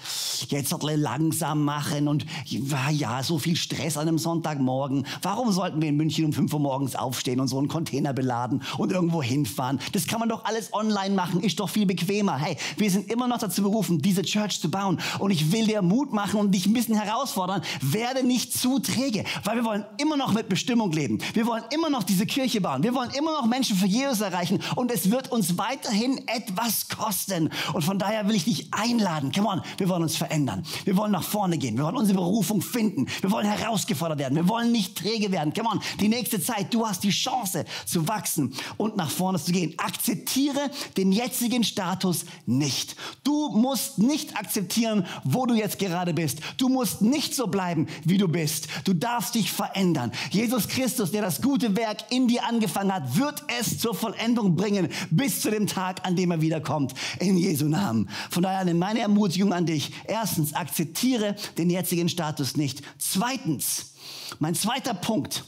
jetzt 0.48 0.69
bisschen 0.78 1.00
langsam 1.00 1.64
machen 1.64 2.08
und 2.08 2.26
ja, 2.46 3.22
so 3.22 3.38
viel 3.38 3.56
Stress 3.56 3.96
an 3.96 4.08
einem 4.08 4.18
Sonntagmorgen. 4.18 5.06
Warum 5.22 5.52
sollten 5.52 5.80
wir 5.80 5.88
in 5.88 5.96
München 5.96 6.24
um 6.24 6.32
5 6.32 6.52
Uhr 6.52 6.60
morgens 6.60 6.96
aufstehen 6.96 7.40
und 7.40 7.48
so 7.48 7.58
einen 7.58 7.68
Container 7.68 8.12
beladen 8.12 8.62
und 8.78 8.92
irgendwo 8.92 9.22
hinfahren? 9.22 9.80
Das 9.92 10.06
kann 10.06 10.20
man 10.20 10.28
doch 10.28 10.44
alles 10.44 10.72
online 10.72 11.14
machen, 11.14 11.40
ist 11.42 11.60
doch 11.60 11.68
viel 11.68 11.86
bequemer. 11.86 12.38
Hey, 12.38 12.56
wir 12.76 12.90
sind 12.90 13.10
immer 13.10 13.28
noch 13.28 13.38
dazu 13.38 13.62
berufen, 13.62 14.00
diese 14.00 14.22
Church 14.22 14.60
zu 14.60 14.70
bauen 14.70 15.00
und 15.18 15.30
ich 15.30 15.52
will 15.52 15.66
dir 15.66 15.82
Mut 15.82 16.12
machen 16.12 16.38
und 16.38 16.52
dich 16.52 16.66
ein 16.66 16.72
bisschen 16.72 17.00
herausfordern. 17.00 17.62
Werde 17.80 18.26
nicht 18.26 18.52
zu 18.52 18.78
träge, 18.78 19.24
weil 19.44 19.56
wir 19.56 19.64
wollen 19.64 19.84
immer 19.98 20.16
noch 20.16 20.32
mit 20.32 20.48
Bestimmung 20.48 20.92
leben. 20.92 21.18
Wir 21.34 21.46
wollen 21.46 21.64
immer 21.70 21.90
noch 21.90 22.02
diese 22.02 22.26
Kirche 22.26 22.60
bauen. 22.60 22.82
Wir 22.82 22.94
wollen 22.94 23.10
immer 23.10 23.32
noch 23.32 23.46
Menschen 23.46 23.76
für 23.76 23.86
Jesus 23.86 24.20
erreichen 24.20 24.60
und 24.76 24.90
es 24.90 25.10
wird 25.10 25.32
uns 25.32 25.58
weiterhin 25.58 26.26
etwas 26.26 26.88
kosten. 26.88 27.50
Und 27.72 27.82
von 27.82 27.98
daher 27.98 28.28
will 28.28 28.34
ich 28.36 28.44
dich 28.44 28.72
einladen. 28.72 29.32
Come 29.32 29.48
on, 29.48 29.62
wir 29.78 29.88
wollen 29.88 30.02
uns 30.02 30.16
verändern 30.16 30.49
werden. 30.50 30.64
Wir 30.84 30.96
wollen 30.96 31.12
nach 31.12 31.22
vorne 31.22 31.58
gehen. 31.58 31.76
Wir 31.76 31.84
wollen 31.84 31.96
unsere 31.96 32.18
Berufung 32.18 32.60
finden. 32.62 33.06
Wir 33.20 33.30
wollen 33.30 33.46
herausgefordert 33.46 34.18
werden. 34.18 34.34
Wir 34.34 34.48
wollen 34.48 34.72
nicht 34.72 34.96
träge 34.96 35.32
werden. 35.32 35.52
Come 35.52 35.68
on, 35.68 35.80
die 36.00 36.08
nächste 36.08 36.40
Zeit, 36.40 36.72
du 36.74 36.86
hast 36.86 37.04
die 37.04 37.10
Chance 37.10 37.64
zu 37.86 38.06
wachsen 38.08 38.54
und 38.76 38.96
nach 38.96 39.10
vorne 39.10 39.38
zu 39.38 39.52
gehen. 39.52 39.74
Akzeptiere 39.78 40.70
den 40.96 41.12
jetzigen 41.12 41.64
Status 41.64 42.24
nicht. 42.46 42.96
Du 43.24 43.50
musst 43.50 43.98
nicht 43.98 44.36
akzeptieren, 44.36 45.06
wo 45.24 45.46
du 45.46 45.54
jetzt 45.54 45.78
gerade 45.78 46.14
bist. 46.14 46.40
Du 46.56 46.68
musst 46.68 47.02
nicht 47.02 47.34
so 47.34 47.46
bleiben, 47.46 47.86
wie 48.04 48.18
du 48.18 48.28
bist. 48.28 48.68
Du 48.84 48.94
darfst 48.94 49.34
dich 49.34 49.52
verändern. 49.52 50.12
Jesus 50.30 50.68
Christus, 50.68 51.12
der 51.12 51.22
das 51.22 51.42
gute 51.42 51.76
Werk 51.76 52.04
in 52.10 52.28
dir 52.28 52.44
angefangen 52.44 52.92
hat, 52.92 53.16
wird 53.16 53.42
es 53.60 53.78
zur 53.78 53.94
Vollendung 53.94 54.56
bringen, 54.56 54.88
bis 55.10 55.40
zu 55.40 55.50
dem 55.50 55.66
Tag, 55.66 56.06
an 56.06 56.16
dem 56.16 56.30
er 56.30 56.40
wiederkommt. 56.40 56.94
In 57.18 57.36
Jesu 57.36 57.66
Namen. 57.66 58.08
Von 58.30 58.42
daher 58.42 58.64
meine 58.74 59.00
Ermutigung 59.00 59.52
an 59.52 59.66
dich. 59.66 59.92
Erstens, 60.06 60.39
Erstens, 60.40 60.54
akzeptiere 60.54 61.36
den 61.58 61.68
jetzigen 61.68 62.08
Status 62.08 62.56
nicht. 62.56 62.82
Zweitens, 62.98 63.92
mein 64.38 64.54
zweiter 64.54 64.94
Punkt, 64.94 65.44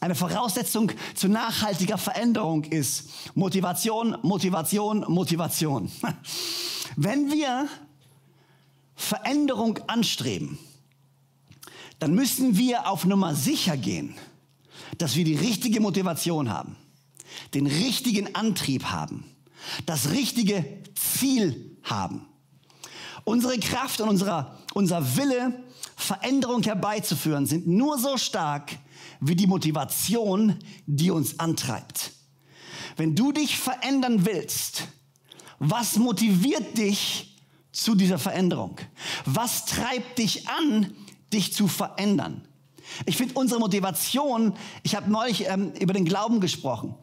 eine 0.00 0.16
Voraussetzung 0.16 0.90
zu 1.14 1.28
nachhaltiger 1.28 1.96
Veränderung 1.96 2.64
ist 2.64 3.08
Motivation, 3.34 4.18
Motivation, 4.22 5.04
Motivation. 5.08 5.92
Wenn 6.96 7.30
wir 7.30 7.68
Veränderung 8.96 9.78
anstreben, 9.86 10.58
dann 12.00 12.12
müssen 12.14 12.58
wir 12.58 12.90
auf 12.90 13.04
Nummer 13.04 13.36
sicher 13.36 13.76
gehen, 13.76 14.16
dass 14.98 15.14
wir 15.14 15.24
die 15.24 15.36
richtige 15.36 15.80
Motivation 15.80 16.50
haben, 16.50 16.74
den 17.54 17.68
richtigen 17.68 18.34
Antrieb 18.34 18.86
haben, 18.86 19.24
das 19.86 20.10
richtige 20.10 20.64
Ziel 20.96 21.78
haben. 21.84 22.26
Unsere 23.26 23.58
Kraft 23.58 24.00
und 24.00 24.08
unser, 24.08 24.56
unser 24.72 25.16
Wille, 25.16 25.64
Veränderung 25.96 26.62
herbeizuführen, 26.62 27.44
sind 27.44 27.66
nur 27.66 27.98
so 27.98 28.16
stark 28.18 28.70
wie 29.18 29.34
die 29.34 29.48
Motivation, 29.48 30.56
die 30.86 31.10
uns 31.10 31.40
antreibt. 31.40 32.12
Wenn 32.96 33.16
du 33.16 33.32
dich 33.32 33.58
verändern 33.58 34.24
willst, 34.26 34.84
was 35.58 35.96
motiviert 35.96 36.78
dich 36.78 37.36
zu 37.72 37.96
dieser 37.96 38.20
Veränderung? 38.20 38.76
Was 39.24 39.64
treibt 39.66 40.18
dich 40.18 40.48
an, 40.48 40.94
dich 41.32 41.52
zu 41.52 41.66
verändern? 41.66 42.46
Ich 43.06 43.16
finde 43.16 43.34
unsere 43.34 43.58
Motivation, 43.58 44.54
ich 44.84 44.94
habe 44.94 45.10
neulich 45.10 45.48
ähm, 45.48 45.72
über 45.80 45.94
den 45.94 46.04
Glauben 46.04 46.40
gesprochen. 46.40 46.94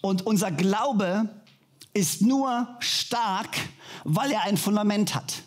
Und 0.00 0.26
unser 0.26 0.50
Glaube 0.50 1.28
ist 1.94 2.20
nur 2.20 2.66
stark, 2.80 3.56
weil 4.02 4.32
er 4.32 4.42
ein 4.42 4.56
Fundament 4.56 5.14
hat. 5.14 5.44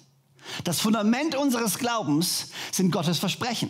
Das 0.64 0.80
Fundament 0.80 1.36
unseres 1.36 1.78
Glaubens 1.78 2.50
sind 2.72 2.92
Gottes 2.92 3.20
Versprechen. 3.20 3.70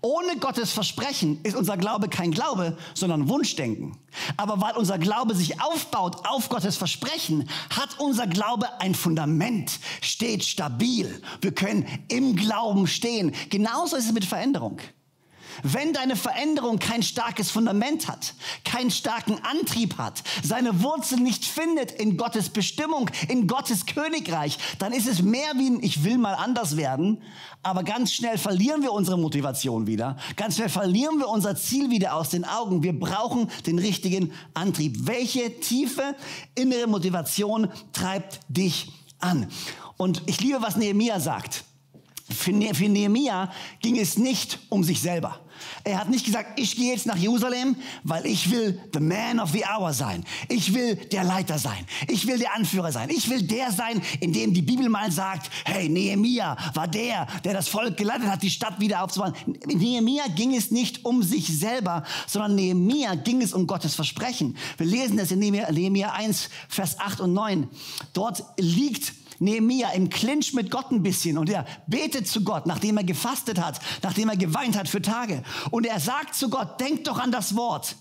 Ohne 0.00 0.36
Gottes 0.36 0.72
Versprechen 0.72 1.40
ist 1.42 1.56
unser 1.56 1.76
Glaube 1.76 2.08
kein 2.08 2.30
Glaube, 2.30 2.76
sondern 2.94 3.28
Wunschdenken. 3.28 3.98
Aber 4.36 4.60
weil 4.60 4.76
unser 4.76 4.98
Glaube 4.98 5.34
sich 5.34 5.60
aufbaut 5.60 6.26
auf 6.26 6.48
Gottes 6.48 6.76
Versprechen, 6.76 7.48
hat 7.70 7.98
unser 7.98 8.26
Glaube 8.26 8.80
ein 8.80 8.94
Fundament, 8.94 9.80
steht 10.00 10.44
stabil. 10.44 11.20
Wir 11.40 11.52
können 11.52 11.86
im 12.08 12.36
Glauben 12.36 12.86
stehen. 12.86 13.34
Genauso 13.50 13.96
ist 13.96 14.06
es 14.06 14.12
mit 14.12 14.24
Veränderung. 14.24 14.78
Wenn 15.62 15.92
deine 15.92 16.16
Veränderung 16.16 16.78
kein 16.78 17.02
starkes 17.02 17.50
Fundament 17.50 18.08
hat, 18.08 18.34
keinen 18.64 18.90
starken 18.90 19.38
Antrieb 19.42 19.98
hat, 19.98 20.22
seine 20.42 20.82
Wurzeln 20.82 21.22
nicht 21.22 21.44
findet 21.44 21.92
in 21.92 22.16
Gottes 22.16 22.48
Bestimmung, 22.48 23.10
in 23.28 23.46
Gottes 23.46 23.86
Königreich, 23.86 24.58
dann 24.78 24.92
ist 24.92 25.06
es 25.06 25.22
mehr 25.22 25.52
wie 25.56 25.70
ein 25.70 25.82
Ich 25.82 26.04
will 26.04 26.18
mal 26.18 26.34
anders 26.34 26.76
werden, 26.76 27.22
aber 27.62 27.82
ganz 27.82 28.12
schnell 28.12 28.38
verlieren 28.38 28.82
wir 28.82 28.92
unsere 28.92 29.18
Motivation 29.18 29.86
wieder, 29.86 30.16
ganz 30.36 30.56
schnell 30.56 30.68
verlieren 30.68 31.18
wir 31.18 31.28
unser 31.28 31.56
Ziel 31.56 31.90
wieder 31.90 32.14
aus 32.14 32.30
den 32.30 32.44
Augen. 32.44 32.82
Wir 32.82 32.98
brauchen 32.98 33.50
den 33.66 33.78
richtigen 33.78 34.32
Antrieb. 34.54 35.06
Welche 35.06 35.60
tiefe 35.60 36.14
innere 36.54 36.86
Motivation 36.86 37.68
treibt 37.92 38.40
dich 38.48 38.92
an? 39.18 39.48
Und 39.96 40.22
ich 40.26 40.40
liebe, 40.40 40.60
was 40.60 40.76
Nehemiah 40.76 41.20
sagt. 41.20 41.64
Für, 42.28 42.52
ne 42.52 42.74
für 42.74 42.88
Nehemia 42.88 43.52
ging 43.80 43.98
es 43.98 44.18
nicht 44.18 44.58
um 44.68 44.82
sich 44.82 45.00
selber. 45.00 45.40
Er 45.84 45.98
hat 45.98 46.08
nicht 46.08 46.24
gesagt, 46.24 46.58
ich 46.58 46.76
gehe 46.76 46.92
jetzt 46.92 47.06
nach 47.06 47.16
Jerusalem, 47.16 47.76
weil 48.02 48.26
ich 48.26 48.50
will 48.50 48.80
the 48.92 49.00
man 49.00 49.40
of 49.40 49.50
the 49.50 49.64
hour 49.64 49.92
sein. 49.92 50.24
Ich 50.48 50.74
will 50.74 50.96
der 50.96 51.24
Leiter 51.24 51.58
sein. 51.58 51.86
Ich 52.08 52.26
will 52.26 52.38
der 52.38 52.54
Anführer 52.54 52.92
sein. 52.92 53.10
Ich 53.10 53.28
will 53.30 53.42
der 53.42 53.70
sein, 53.72 54.02
in 54.20 54.32
dem 54.32 54.52
die 54.54 54.62
Bibel 54.62 54.88
mal 54.88 55.10
sagt, 55.10 55.50
hey, 55.64 55.88
Nehemia 55.88 56.56
war 56.74 56.88
der, 56.88 57.26
der 57.44 57.52
das 57.52 57.68
Volk 57.68 57.96
geleitet 57.96 58.28
hat, 58.28 58.42
die 58.42 58.50
Stadt 58.50 58.80
wieder 58.80 59.02
aufzubauen. 59.02 59.34
Nehemia 59.66 60.24
ging 60.34 60.54
es 60.54 60.70
nicht 60.70 61.04
um 61.04 61.22
sich 61.22 61.46
selber, 61.46 62.04
sondern 62.26 62.54
Nehemia 62.54 63.14
ging 63.14 63.42
es 63.42 63.52
um 63.52 63.66
Gottes 63.66 63.94
Versprechen. 63.94 64.56
Wir 64.76 64.86
lesen 64.86 65.16
das 65.16 65.30
in 65.30 65.38
Nehemia 65.38 66.12
1, 66.12 66.50
Vers 66.68 66.98
8 66.98 67.20
und 67.20 67.32
9. 67.32 67.68
Dort 68.12 68.44
liegt 68.58 69.12
Nehemia 69.38 69.90
im 69.90 70.10
Clinch 70.10 70.54
mit 70.54 70.70
Gott 70.70 70.90
ein 70.90 71.02
bisschen 71.02 71.38
und 71.38 71.50
er 71.50 71.66
betet 71.86 72.28
zu 72.28 72.44
Gott, 72.44 72.66
nachdem 72.66 72.96
er 72.96 73.04
gefastet 73.04 73.60
hat, 73.60 73.80
nachdem 74.02 74.28
er 74.28 74.36
geweint 74.36 74.76
hat 74.76 74.88
für 74.88 75.02
Tage. 75.02 75.42
Und 75.70 75.86
er 75.86 76.00
sagt 76.00 76.34
zu 76.34 76.48
Gott, 76.48 76.80
denk 76.80 77.04
doch 77.04 77.18
an 77.18 77.32
das 77.32 77.56
Wort 77.56 77.96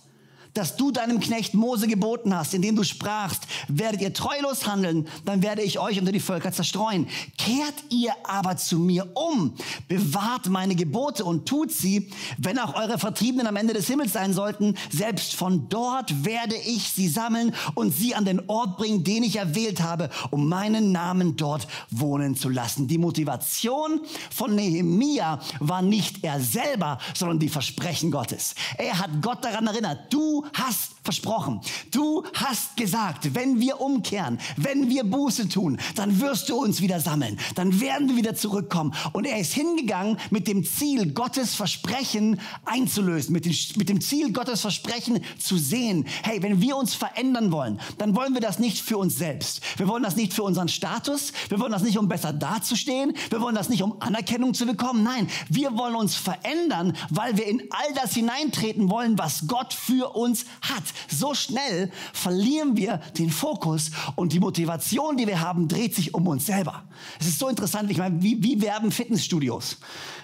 das 0.56 0.78
du 0.78 0.90
deinem 0.90 1.20
Knecht 1.20 1.54
Mose 1.54 1.88
geboten 1.88 2.36
hast, 2.36 2.54
indem 2.54 2.76
du 2.76 2.84
sprachst, 2.84 3.44
werdet 3.68 4.02
ihr 4.02 4.14
treulos 4.14 4.66
handeln, 4.66 5.08
dann 5.26 5.44
werde 5.44 5.62
ich 5.62 5.80
euch 5.80 6.00
unter 6.00 6.12
die 6.12 6.20
Völker 6.20 6.52
zerstreuen. 6.52 7.08
Kehrt 7.38 7.76
ihr 7.90 8.14
aber 8.24 8.58
zu 8.58 8.80
mir 8.80 9.12
um, 9.16 9.54
bewahrt 9.88 10.48
meine 10.48 10.76
Gebote 10.76 11.26
und 11.26 11.46
tut 11.46 11.72
sie, 11.72 12.10
wenn 12.38 12.58
auch 12.58 12.74
eure 12.76 12.98
Vertriebenen 12.98 13.48
am 13.48 13.58
Ende 13.58 13.74
des 13.74 13.88
Himmels 13.88 14.14
sein 14.14 14.34
sollten, 14.34 14.76
selbst 14.90 15.36
von 15.36 15.68
dort 15.68 16.24
werde 16.24 16.56
ich 16.56 16.90
sie 16.90 17.10
sammeln 17.10 17.54
und 17.76 17.92
sie 17.92 18.16
an 18.16 18.26
den 18.26 18.50
Ort 18.50 18.78
bringen, 18.78 19.04
den 19.04 19.24
ich 19.24 19.36
erwählt 19.36 19.82
habe, 19.82 20.10
um 20.32 20.48
meinen 20.48 20.94
Namen 20.94 21.36
dort 21.36 21.68
wohnen 21.92 22.36
zu 22.36 22.48
lassen. 22.48 22.88
Die 22.88 22.98
Motivation 22.98 24.00
von 24.32 24.56
Nehemia 24.56 25.42
war 25.60 25.82
nicht 25.82 26.24
er 26.24 26.40
selber, 26.40 27.00
sondern 27.14 27.40
die 27.40 27.50
Versprechen 27.50 28.10
Gottes. 28.10 28.56
Er 28.78 29.00
hat 29.00 29.22
Gott 29.22 29.44
daran 29.44 29.68
erinnert, 29.68 30.14
du 30.14 30.45
hast 30.54 30.95
versprochen, 31.06 31.62
du 31.92 32.24
hast 32.34 32.76
gesagt, 32.76 33.34
wenn 33.34 33.60
wir 33.60 33.80
umkehren, 33.80 34.40
wenn 34.58 34.90
wir 34.90 35.04
Buße 35.04 35.48
tun, 35.48 35.78
dann 35.96 36.20
wirst 36.20 36.50
du 36.50 36.58
uns 36.58 36.82
wieder 36.82 37.00
sammeln, 37.00 37.40
dann 37.56 37.80
werden 37.80 38.10
wir 38.10 38.18
wieder 38.18 38.36
zurückkommen. 38.36 38.94
Und 39.14 39.26
er 39.26 39.40
ist 39.40 39.54
hingegangen 39.54 40.18
mit 40.30 40.48
dem 40.48 40.66
Ziel, 40.66 41.14
Gottes 41.14 41.56
Versprechen 41.56 42.40
einzulösen, 42.66 43.32
mit 43.32 43.46
dem, 43.46 43.56
mit 43.78 43.90
dem 43.90 44.02
Ziel, 44.02 44.34
Gottes 44.34 44.62
Versprechen 44.62 45.24
zu 45.40 45.58
sehen. 45.58 46.06
Hey, 46.24 46.44
wenn 46.44 46.60
wir 46.60 46.76
uns 46.76 46.94
verändern 46.94 47.52
wollen, 47.52 47.80
dann 47.98 48.16
wollen 48.16 48.34
wir 48.34 48.42
das 48.42 48.60
nicht 48.60 48.82
für 48.82 48.98
uns 48.98 49.18
selbst. 49.18 49.62
Wir 49.78 49.88
wollen 49.88 50.04
das 50.04 50.18
nicht 50.18 50.34
für 50.34 50.44
unseren 50.44 50.68
Status, 50.68 51.32
wir 51.48 51.60
wollen 51.60 51.72
das 51.72 51.84
nicht, 51.84 51.98
um 51.98 52.10
besser 52.10 52.34
dazustehen, 52.34 53.14
wir 53.30 53.40
wollen 53.40 53.56
das 53.56 53.70
nicht, 53.70 53.84
um 53.84 54.02
Anerkennung 54.02 54.54
zu 54.54 54.66
bekommen. 54.66 55.04
Nein, 55.04 55.30
wir 55.48 55.78
wollen 55.78 55.96
uns 55.96 56.16
verändern, 56.16 56.98
weil 57.10 57.38
wir 57.38 57.48
in 57.48 57.62
all 57.70 57.94
das 57.94 58.14
hineintreten 58.14 58.90
wollen, 58.90 59.18
was 59.18 59.48
Gott 59.48 59.74
für 59.74 60.16
uns 60.16 60.26
uns 60.26 60.46
hat. 60.62 60.84
So 61.08 61.34
schnell 61.34 61.92
verlieren 62.14 62.78
wir 62.78 62.98
den 63.18 63.30
Fokus 63.30 63.92
und 64.16 64.34
die 64.34 64.40
Motivation, 64.40 65.18
die 65.18 65.28
wir 65.28 65.42
haben, 65.42 65.68
dreht 65.68 65.96
sich 65.96 66.14
um 66.14 66.28
uns 66.28 66.46
selber. 66.46 66.84
Es 67.20 67.28
ist 67.28 67.40
so 67.40 67.48
interessant, 67.48 67.92
ich 67.92 67.98
meine, 67.98 68.22
wie, 68.22 68.42
wie 68.44 68.62
werben 68.62 68.92
Fitnessstudios? 68.92 69.78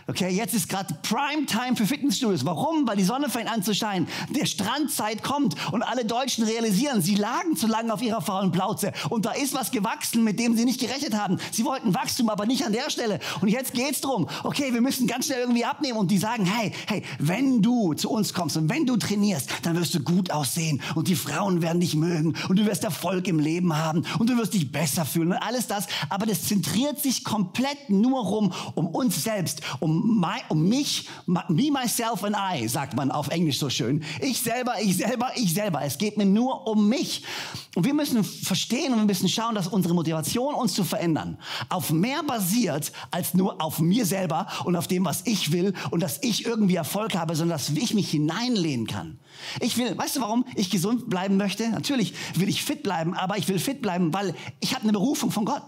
Okay, 0.07 0.29
jetzt 0.29 0.53
ist 0.53 0.67
gerade 0.67 0.95
Prime 1.03 1.45
Time 1.45 1.75
für 1.75 1.85
Fitnessstudios. 1.85 2.43
Warum? 2.45 2.87
Weil 2.87 2.97
die 2.97 3.03
Sonne 3.03 3.29
fängt 3.29 3.51
an 3.51 3.61
zu 3.61 3.75
scheinen. 3.75 4.07
Der 4.29 4.45
Strandzeit 4.45 5.23
kommt 5.23 5.55
und 5.71 5.83
alle 5.83 6.05
Deutschen 6.05 6.43
realisieren, 6.43 7.01
sie 7.01 7.15
lagen 7.15 7.55
zu 7.55 7.67
lange 7.67 7.93
auf 7.93 8.01
ihrer 8.01 8.21
faulen 8.21 8.51
Plauze 8.51 8.93
und 9.09 9.25
da 9.25 9.31
ist 9.31 9.53
was 9.53 9.71
gewachsen, 9.71 10.23
mit 10.23 10.39
dem 10.39 10.57
sie 10.57 10.65
nicht 10.65 10.79
gerechnet 10.79 11.15
haben. 11.15 11.37
Sie 11.51 11.63
wollten 11.65 11.93
Wachstum, 11.93 12.29
aber 12.29 12.45
nicht 12.45 12.65
an 12.65 12.73
der 12.73 12.89
Stelle. 12.89 13.19
Und 13.41 13.49
jetzt 13.49 13.73
geht's 13.73 14.01
drum. 14.01 14.27
Okay, 14.43 14.73
wir 14.73 14.81
müssen 14.81 15.07
ganz 15.07 15.25
schnell 15.27 15.39
irgendwie 15.39 15.65
abnehmen 15.65 15.99
und 15.99 16.09
die 16.09 16.17
sagen, 16.17 16.45
hey, 16.45 16.73
hey, 16.87 17.03
wenn 17.19 17.61
du 17.61 17.93
zu 17.93 18.09
uns 18.09 18.33
kommst 18.33 18.57
und 18.57 18.69
wenn 18.69 18.85
du 18.85 18.97
trainierst, 18.97 19.49
dann 19.63 19.75
wirst 19.75 19.93
du 19.93 19.99
gut 19.99 20.31
aussehen 20.31 20.81
und 20.95 21.07
die 21.07 21.15
Frauen 21.15 21.61
werden 21.61 21.79
dich 21.79 21.95
mögen 21.95 22.35
und 22.49 22.57
du 22.57 22.65
wirst 22.65 22.83
Erfolg 22.83 23.27
im 23.27 23.39
Leben 23.39 23.77
haben 23.77 24.03
und 24.17 24.29
du 24.29 24.37
wirst 24.37 24.53
dich 24.53 24.71
besser 24.71 25.05
fühlen 25.05 25.31
und 25.31 25.37
alles 25.37 25.67
das. 25.67 25.87
Aber 26.09 26.25
das 26.25 26.43
zentriert 26.43 26.99
sich 26.99 27.23
komplett 27.23 27.89
nur 27.89 28.23
rum 28.23 28.53
um 28.75 28.87
uns 28.87 29.23
selbst, 29.23 29.61
um 29.79 29.90
my, 29.91 30.41
um 30.49 30.67
mich, 30.67 31.07
me, 31.25 31.71
myself 31.71 32.23
and 32.23 32.35
I, 32.35 32.67
sagt 32.67 32.95
man 32.95 33.11
auf 33.11 33.27
Englisch 33.29 33.59
so 33.59 33.69
schön. 33.69 34.03
Ich 34.19 34.41
selber, 34.41 34.75
ich 34.81 34.97
selber, 34.97 35.31
ich 35.35 35.53
selber. 35.53 35.81
Es 35.83 35.97
geht 35.97 36.17
mir 36.17 36.25
nur 36.25 36.67
um 36.67 36.89
mich. 36.89 37.23
Und 37.75 37.85
wir 37.85 37.93
müssen 37.93 38.23
verstehen 38.23 38.93
und 38.93 38.99
wir 38.99 39.05
müssen 39.05 39.29
schauen, 39.29 39.55
dass 39.55 39.67
unsere 39.67 39.93
Motivation, 39.93 40.53
uns 40.53 40.73
zu 40.73 40.83
verändern, 40.83 41.37
auf 41.69 41.91
mehr 41.91 42.23
basiert 42.23 42.91
als 43.11 43.33
nur 43.33 43.61
auf 43.61 43.79
mir 43.79 44.05
selber 44.05 44.47
und 44.65 44.75
auf 44.75 44.87
dem, 44.87 45.05
was 45.05 45.25
ich 45.25 45.51
will 45.51 45.73
und 45.91 46.01
dass 46.01 46.19
ich 46.21 46.45
irgendwie 46.45 46.75
Erfolg 46.75 47.15
habe, 47.15 47.35
sondern 47.35 47.57
dass 47.57 47.69
ich 47.69 47.93
mich 47.93 48.09
hineinlehnen 48.11 48.87
kann. 48.87 49.19
Ich 49.59 49.77
will, 49.77 49.97
weißt 49.97 50.17
du, 50.17 50.21
warum 50.21 50.45
ich 50.55 50.69
gesund 50.69 51.09
bleiben 51.09 51.37
möchte? 51.37 51.69
Natürlich 51.69 52.13
will 52.35 52.49
ich 52.49 52.63
fit 52.63 52.83
bleiben, 52.83 53.13
aber 53.13 53.37
ich 53.37 53.47
will 53.47 53.59
fit 53.59 53.81
bleiben, 53.81 54.13
weil 54.13 54.35
ich 54.59 54.73
habe 54.73 54.83
eine 54.83 54.93
Berufung 54.93 55.31
von 55.31 55.45
Gott. 55.45 55.63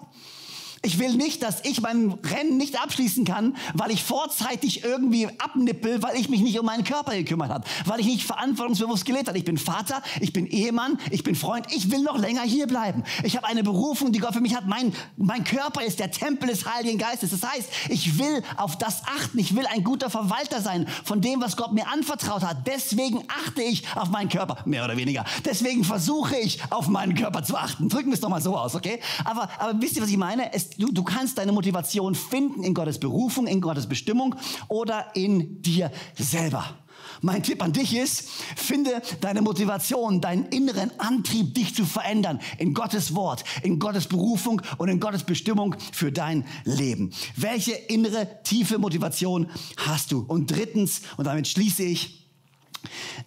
Ich 0.86 1.00
will 1.00 1.14
nicht, 1.14 1.42
dass 1.44 1.64
ich 1.64 1.80
mein 1.80 2.12
Rennen 2.12 2.58
nicht 2.58 2.78
abschließen 2.78 3.24
kann, 3.24 3.56
weil 3.74 3.90
ich 3.92 4.04
vorzeitig 4.04 4.84
irgendwie 4.84 5.30
abnippel, 5.40 6.04
weil 6.04 6.18
ich 6.20 6.28
mich 6.28 6.42
nicht 6.42 6.60
um 6.60 6.66
meinen 6.66 6.84
Körper 6.84 7.16
gekümmert 7.16 7.52
habe, 7.52 7.64
weil 7.86 8.02
ich 8.02 8.06
nicht 8.06 8.24
verantwortungsbewusst 8.24 9.06
gelebt 9.06 9.30
habe. 9.30 9.38
Ich 9.38 9.46
bin 9.46 9.58
Vater, 9.58 10.04
ich 10.20 10.34
bin 10.34 10.46
Ehemann, 10.46 11.00
ich 11.10 11.24
bin 11.24 11.36
Freund, 11.36 11.68
ich 11.74 11.90
will 11.90 12.02
noch 12.02 12.18
länger 12.18 12.42
hier 12.42 12.68
bleiben. 12.68 13.06
Ich 13.24 13.38
habe 13.38 13.48
eine 13.48 13.64
Berufung, 13.64 14.12
die 14.12 14.20
Gott 14.20 14.34
für 14.34 14.42
mich 14.42 14.58
hat. 14.58 14.68
Mein, 14.68 14.94
mein 15.16 15.46
Körper 15.46 15.84
ist 15.84 16.00
der 16.00 16.12
Tempel 16.12 16.50
des 16.50 16.66
Heiligen 16.66 16.98
Geistes. 16.98 17.32
Das 17.32 17.50
heißt, 17.50 17.70
ich 17.88 18.20
will 18.20 18.44
auf 18.58 18.78
das 18.78 19.04
achten. 19.06 19.40
Ich 19.40 19.56
will 19.56 19.66
ein 19.68 19.86
guter 19.86 20.10
Verwalter 20.10 20.60
sein 20.60 20.86
von 21.06 21.22
dem, 21.22 21.40
was 21.40 21.56
Gott 21.56 21.72
mir 21.72 21.88
anvertraut 21.88 22.44
hat. 22.44 22.68
Deswegen 22.68 23.24
achte 23.46 23.62
ich 23.62 23.86
auf 23.96 24.10
meinen 24.10 24.28
Körper, 24.28 24.58
mehr 24.66 24.84
oder 24.84 24.98
weniger. 24.98 25.24
Deswegen 25.46 25.86
versuche 25.86 26.36
ich, 26.36 26.60
auf 26.72 26.90
meinen 26.90 27.16
Körper 27.16 27.42
zu 27.42 27.56
achten. 27.56 27.88
Drücken 27.88 28.10
wir 28.10 28.16
es 28.16 28.20
doch 28.20 28.28
mal 28.28 28.42
so 28.42 28.58
aus, 28.58 28.76
okay? 28.76 29.00
Aber, 29.24 29.50
aber 29.60 29.82
wisst 29.82 29.96
ihr, 29.96 30.02
was 30.02 30.10
ich 30.10 30.18
meine? 30.18 30.52
Es 30.52 30.73
du, 30.78 30.92
du 30.92 31.04
kannst 31.04 31.38
deine 31.38 31.52
Motivation 31.52 32.16
finden 32.16 32.64
in 32.64 32.74
Gottes 32.74 33.00
Berufung, 33.00 33.48
in 33.48 33.62
Gottes 33.62 33.88
Bestimmung 33.88 34.36
oder 34.68 35.16
in 35.16 35.62
dir 35.62 35.92
selber. 36.18 36.78
Mein 37.22 37.44
Tipp 37.44 37.64
an 37.64 37.74
dich 37.74 37.96
ist, 37.96 38.30
finde 38.56 39.02
deine 39.22 39.42
Motivation, 39.42 40.22
deinen 40.22 40.46
inneren 40.48 40.92
Antrieb, 41.00 41.54
dich 41.54 41.74
zu 41.76 41.86
verändern 41.86 42.40
in 42.58 42.74
Gottes 42.74 43.16
Wort, 43.16 43.44
in 43.62 43.80
Gottes 43.80 44.08
Berufung 44.08 44.62
und 44.78 44.90
in 44.90 45.00
Gottes 45.00 45.24
Bestimmung 45.24 45.76
für 45.92 46.12
dein 46.12 46.46
Leben. 46.66 47.14
Welche 47.36 47.74
innere, 47.74 48.28
tiefe 48.44 48.78
Motivation 48.78 49.50
hast 49.78 50.12
du? 50.12 50.26
Und 50.28 50.52
drittens, 50.52 51.02
und 51.18 51.26
damit 51.26 51.48
schließe 51.48 51.84
ich, 51.84 52.23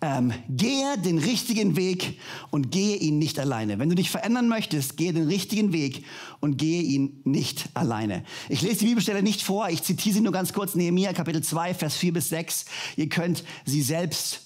ähm, 0.00 0.32
gehe 0.48 0.98
den 0.98 1.18
richtigen 1.18 1.76
Weg 1.76 2.18
und 2.50 2.70
gehe 2.70 2.96
ihn 2.96 3.18
nicht 3.18 3.38
alleine. 3.38 3.78
Wenn 3.78 3.88
du 3.88 3.94
dich 3.94 4.10
verändern 4.10 4.48
möchtest, 4.48 4.96
gehe 4.96 5.12
den 5.12 5.26
richtigen 5.26 5.72
Weg 5.72 6.04
und 6.40 6.56
gehe 6.58 6.82
ihn 6.82 7.20
nicht 7.24 7.68
alleine. 7.74 8.24
Ich 8.48 8.62
lese 8.62 8.80
die 8.80 8.86
Bibelstelle 8.86 9.22
nicht 9.22 9.42
vor, 9.42 9.68
ich 9.68 9.82
zitiere 9.82 10.14
sie 10.14 10.20
nur 10.20 10.32
ganz 10.32 10.52
kurz, 10.52 10.74
Nehemiah 10.74 11.12
Kapitel 11.12 11.42
2, 11.42 11.74
Vers 11.74 11.96
4 11.96 12.12
bis 12.12 12.28
6. 12.28 12.66
Ihr 12.96 13.08
könnt 13.08 13.44
sie 13.64 13.82
selbst 13.82 14.42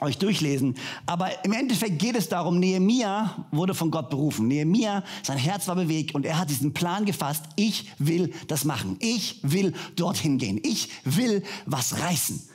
euch 0.00 0.18
durchlesen. 0.18 0.76
Aber 1.06 1.44
im 1.44 1.52
Endeffekt 1.52 1.98
geht 1.98 2.16
es 2.16 2.28
darum, 2.28 2.58
Nehemia 2.58 3.46
wurde 3.50 3.74
von 3.74 3.90
Gott 3.90 4.10
berufen. 4.10 4.48
Nehemia, 4.48 5.04
sein 5.22 5.38
Herz 5.38 5.68
war 5.68 5.76
bewegt 5.76 6.14
und 6.14 6.24
er 6.24 6.38
hat 6.38 6.50
diesen 6.50 6.72
Plan 6.72 7.04
gefasst. 7.04 7.44
Ich 7.56 7.90
will 7.98 8.32
das 8.48 8.64
machen. 8.64 8.96
Ich 9.00 9.40
will 9.42 9.74
dorthin 9.96 10.38
gehen. 10.38 10.58
Ich 10.62 10.88
will 11.04 11.42
was 11.66 12.00
reißen. 12.00 12.48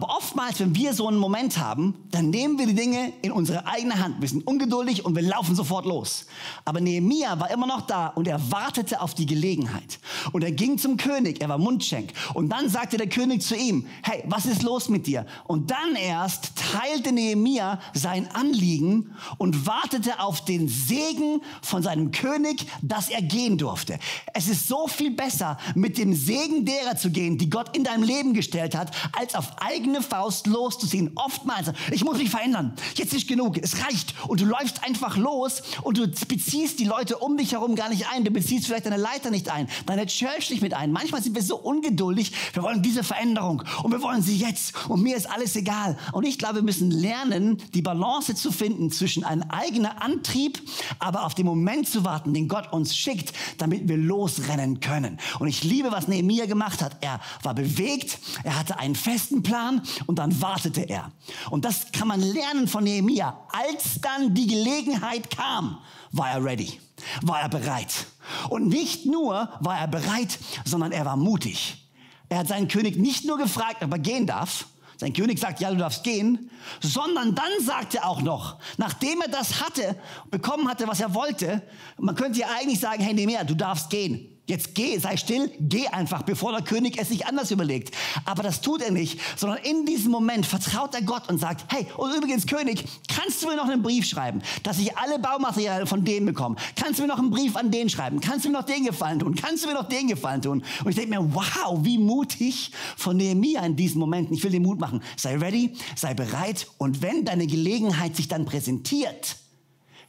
Aber 0.00 0.16
oftmals, 0.16 0.60
wenn 0.60 0.76
wir 0.76 0.94
so 0.94 1.08
einen 1.08 1.16
Moment 1.16 1.58
haben, 1.58 1.92
dann 2.12 2.30
nehmen 2.30 2.56
wir 2.56 2.66
die 2.68 2.74
Dinge 2.76 3.12
in 3.20 3.32
unsere 3.32 3.66
eigene 3.66 3.98
Hand. 3.98 4.20
Wir 4.20 4.28
sind 4.28 4.46
ungeduldig 4.46 5.04
und 5.04 5.16
wir 5.16 5.24
laufen 5.24 5.56
sofort 5.56 5.86
los. 5.86 6.26
Aber 6.64 6.80
Nehemia 6.80 7.40
war 7.40 7.50
immer 7.50 7.66
noch 7.66 7.80
da 7.80 8.06
und 8.06 8.28
er 8.28 8.52
wartete 8.52 9.00
auf 9.00 9.14
die 9.14 9.26
Gelegenheit. 9.26 9.98
Und 10.30 10.44
er 10.44 10.52
ging 10.52 10.78
zum 10.78 10.98
König, 10.98 11.40
er 11.40 11.48
war 11.48 11.58
Mundschenk. 11.58 12.12
Und 12.34 12.50
dann 12.50 12.68
sagte 12.68 12.96
der 12.96 13.08
König 13.08 13.42
zu 13.42 13.56
ihm, 13.56 13.86
hey, 14.04 14.22
was 14.26 14.46
ist 14.46 14.62
los 14.62 14.88
mit 14.88 15.08
dir? 15.08 15.26
Und 15.48 15.72
dann 15.72 15.96
erst 15.96 16.52
teilte 16.54 17.10
Nehemia 17.10 17.80
sein 17.92 18.28
Anliegen 18.34 19.16
und 19.36 19.66
wartete 19.66 20.20
auf 20.20 20.44
den 20.44 20.68
Segen 20.68 21.40
von 21.60 21.82
seinem 21.82 22.12
König, 22.12 22.66
dass 22.82 23.08
er 23.08 23.20
gehen 23.22 23.58
durfte. 23.58 23.98
Es 24.32 24.46
ist 24.46 24.68
so 24.68 24.86
viel 24.86 25.10
besser, 25.10 25.58
mit 25.74 25.98
dem 25.98 26.14
Segen 26.14 26.64
derer 26.64 26.96
zu 26.96 27.10
gehen, 27.10 27.36
die 27.36 27.50
Gott 27.50 27.76
in 27.76 27.82
deinem 27.82 28.04
Leben 28.04 28.32
gestellt 28.32 28.76
hat, 28.76 28.92
als 29.18 29.34
auf 29.34 29.60
eigene 29.60 29.87
Faust 29.96 30.46
loszuziehen. 30.46 31.12
Oftmals, 31.14 31.72
ich 31.90 32.04
muss 32.04 32.18
mich 32.18 32.30
verändern. 32.30 32.74
Jetzt 32.94 33.14
ist 33.14 33.28
genug. 33.28 33.58
Es 33.58 33.84
reicht. 33.84 34.14
Und 34.28 34.40
du 34.40 34.44
läufst 34.44 34.84
einfach 34.84 35.16
los 35.16 35.62
und 35.82 35.98
du 35.98 36.06
beziehst 36.06 36.78
die 36.78 36.84
Leute 36.84 37.18
um 37.18 37.36
dich 37.36 37.52
herum 37.52 37.74
gar 37.74 37.88
nicht 37.88 38.06
ein. 38.12 38.24
Du 38.24 38.30
beziehst 38.30 38.66
vielleicht 38.66 38.86
deine 38.86 38.96
Leiter 38.96 39.30
nicht 39.30 39.50
ein, 39.50 39.68
deine 39.86 40.06
Church 40.06 40.50
nicht 40.50 40.62
mit 40.62 40.74
ein. 40.74 40.92
Manchmal 40.92 41.22
sind 41.22 41.34
wir 41.34 41.42
so 41.42 41.56
ungeduldig. 41.56 42.32
Wir 42.52 42.62
wollen 42.62 42.82
diese 42.82 43.02
Veränderung 43.02 43.62
und 43.82 43.92
wir 43.92 44.02
wollen 44.02 44.22
sie 44.22 44.36
jetzt. 44.36 44.74
Und 44.88 45.02
mir 45.02 45.16
ist 45.16 45.30
alles 45.30 45.56
egal. 45.56 45.98
Und 46.12 46.24
ich 46.24 46.38
glaube, 46.38 46.56
wir 46.56 46.62
müssen 46.62 46.90
lernen, 46.90 47.62
die 47.74 47.82
Balance 47.82 48.34
zu 48.34 48.52
finden 48.52 48.90
zwischen 48.90 49.24
einem 49.24 49.42
eigenen 49.50 49.86
Antrieb, 49.86 50.60
aber 50.98 51.24
auf 51.24 51.34
den 51.34 51.46
Moment 51.46 51.88
zu 51.88 52.04
warten, 52.04 52.34
den 52.34 52.48
Gott 52.48 52.72
uns 52.72 52.96
schickt, 52.96 53.32
damit 53.58 53.88
wir 53.88 53.96
losrennen 53.96 54.80
können. 54.80 55.18
Und 55.38 55.48
ich 55.48 55.64
liebe, 55.64 55.92
was 55.92 56.08
Nehemiah 56.08 56.46
gemacht 56.46 56.82
hat. 56.82 56.96
Er 57.00 57.20
war 57.42 57.54
bewegt. 57.54 58.18
Er 58.44 58.58
hatte 58.58 58.78
einen 58.78 58.94
festen 58.94 59.42
Plan 59.42 59.67
getan 59.68 59.82
und 60.06 60.18
dann 60.18 60.40
wartete 60.40 60.82
er. 60.82 61.10
Und 61.50 61.64
das 61.64 61.92
kann 61.92 62.08
man 62.08 62.20
lernen 62.20 62.68
von 62.68 62.84
Nehemia. 62.84 63.38
Als 63.52 64.00
dann 64.00 64.34
die 64.34 64.46
Gelegenheit 64.46 65.30
kam, 65.30 65.78
war 66.12 66.30
er 66.30 66.44
ready, 66.44 66.80
war 67.22 67.40
er 67.40 67.48
bereit. 67.48 68.06
Und 68.48 68.68
nicht 68.68 69.06
nur 69.06 69.48
war 69.60 69.78
er 69.78 69.88
bereit, 69.88 70.38
sondern 70.64 70.92
er 70.92 71.04
war 71.04 71.16
mutig. 71.16 71.88
Er 72.28 72.38
hat 72.38 72.48
seinen 72.48 72.68
König 72.68 72.96
nicht 72.96 73.24
nur 73.24 73.38
gefragt, 73.38 73.82
ob 73.82 73.92
er 73.92 73.98
gehen 73.98 74.26
darf, 74.26 74.66
sein 75.00 75.12
König 75.12 75.38
sagt, 75.38 75.60
ja, 75.60 75.70
du 75.70 75.76
darfst 75.76 76.02
gehen, 76.02 76.50
sondern 76.80 77.32
dann 77.32 77.52
sagt 77.64 77.94
er 77.94 78.08
auch 78.08 78.20
noch, 78.20 78.58
nachdem 78.78 79.20
er 79.20 79.28
das 79.28 79.62
hatte, 79.62 79.94
bekommen 80.28 80.68
hatte, 80.68 80.88
was 80.88 80.98
er 80.98 81.14
wollte, 81.14 81.62
man 81.98 82.16
könnte 82.16 82.40
ja 82.40 82.48
eigentlich 82.58 82.80
sagen, 82.80 83.00
hey, 83.00 83.14
Nehemiah, 83.14 83.44
du 83.44 83.54
darfst 83.54 83.90
gehen. 83.90 84.37
Jetzt 84.48 84.74
geh, 84.74 84.96
sei 84.98 85.18
still, 85.18 85.52
geh 85.60 85.88
einfach, 85.88 86.22
bevor 86.22 86.52
der 86.52 86.62
König 86.62 86.96
es 86.98 87.10
sich 87.10 87.26
anders 87.26 87.50
überlegt. 87.50 87.94
Aber 88.24 88.42
das 88.42 88.62
tut 88.62 88.80
er 88.80 88.90
nicht, 88.90 89.20
sondern 89.36 89.58
in 89.58 89.84
diesem 89.84 90.10
Moment 90.10 90.46
vertraut 90.46 90.94
er 90.94 91.02
Gott 91.02 91.28
und 91.28 91.38
sagt, 91.38 91.70
hey, 91.70 91.86
und 91.98 92.16
übrigens 92.16 92.46
König, 92.46 92.82
kannst 93.08 93.42
du 93.42 93.48
mir 93.48 93.56
noch 93.56 93.68
einen 93.68 93.82
Brief 93.82 94.06
schreiben, 94.06 94.40
dass 94.62 94.78
ich 94.78 94.96
alle 94.96 95.18
Baumaterialien 95.18 95.86
von 95.86 96.02
dem 96.02 96.24
bekomme? 96.24 96.56
Kannst 96.76 96.98
du 96.98 97.02
mir 97.02 97.08
noch 97.08 97.18
einen 97.18 97.28
Brief 97.28 97.56
an 97.56 97.70
den 97.70 97.90
schreiben? 97.90 98.20
Kannst 98.20 98.46
du 98.46 98.48
mir 98.48 98.56
noch 98.56 98.64
den 98.64 98.86
Gefallen 98.86 99.18
tun? 99.18 99.34
Kannst 99.34 99.64
du 99.64 99.68
mir 99.68 99.74
noch 99.74 99.86
den 99.86 100.08
Gefallen 100.08 100.40
tun? 100.40 100.64
Und 100.82 100.88
ich 100.88 100.96
denke 100.96 101.20
mir, 101.20 101.34
wow, 101.34 101.78
wie 101.82 101.98
mutig 101.98 102.72
von 102.96 103.18
Nehemiah 103.18 103.66
in 103.66 103.76
diesen 103.76 103.98
Momenten. 103.98 104.34
Ich 104.34 104.42
will 104.42 104.50
dir 104.50 104.60
Mut 104.60 104.80
machen. 104.80 105.02
Sei 105.18 105.36
ready, 105.36 105.74
sei 105.94 106.14
bereit 106.14 106.68
und 106.78 107.02
wenn 107.02 107.26
deine 107.26 107.46
Gelegenheit 107.46 108.16
sich 108.16 108.28
dann 108.28 108.46
präsentiert, 108.46 109.36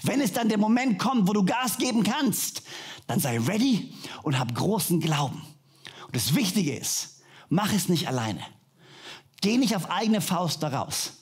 wenn 0.04 0.22
es 0.22 0.32
dann 0.32 0.48
der 0.48 0.58
Moment 0.58 0.98
kommt, 0.98 1.28
wo 1.28 1.34
du 1.34 1.44
Gas 1.44 1.78
geben 1.78 2.04
kannst, 2.04 2.64
dann 3.10 3.20
sei 3.20 3.40
ready 3.40 3.92
und 4.22 4.38
hab 4.38 4.54
großen 4.54 5.00
Glauben. 5.00 5.42
Und 6.06 6.16
das 6.16 6.36
Wichtige 6.36 6.76
ist, 6.76 7.22
mach 7.50 7.74
es 7.74 7.90
nicht 7.90 8.08
alleine. 8.08 8.42
Geh 9.42 9.58
nicht 9.58 9.76
auf 9.76 9.90
eigene 9.90 10.22
Faust 10.22 10.62
daraus. 10.62 11.14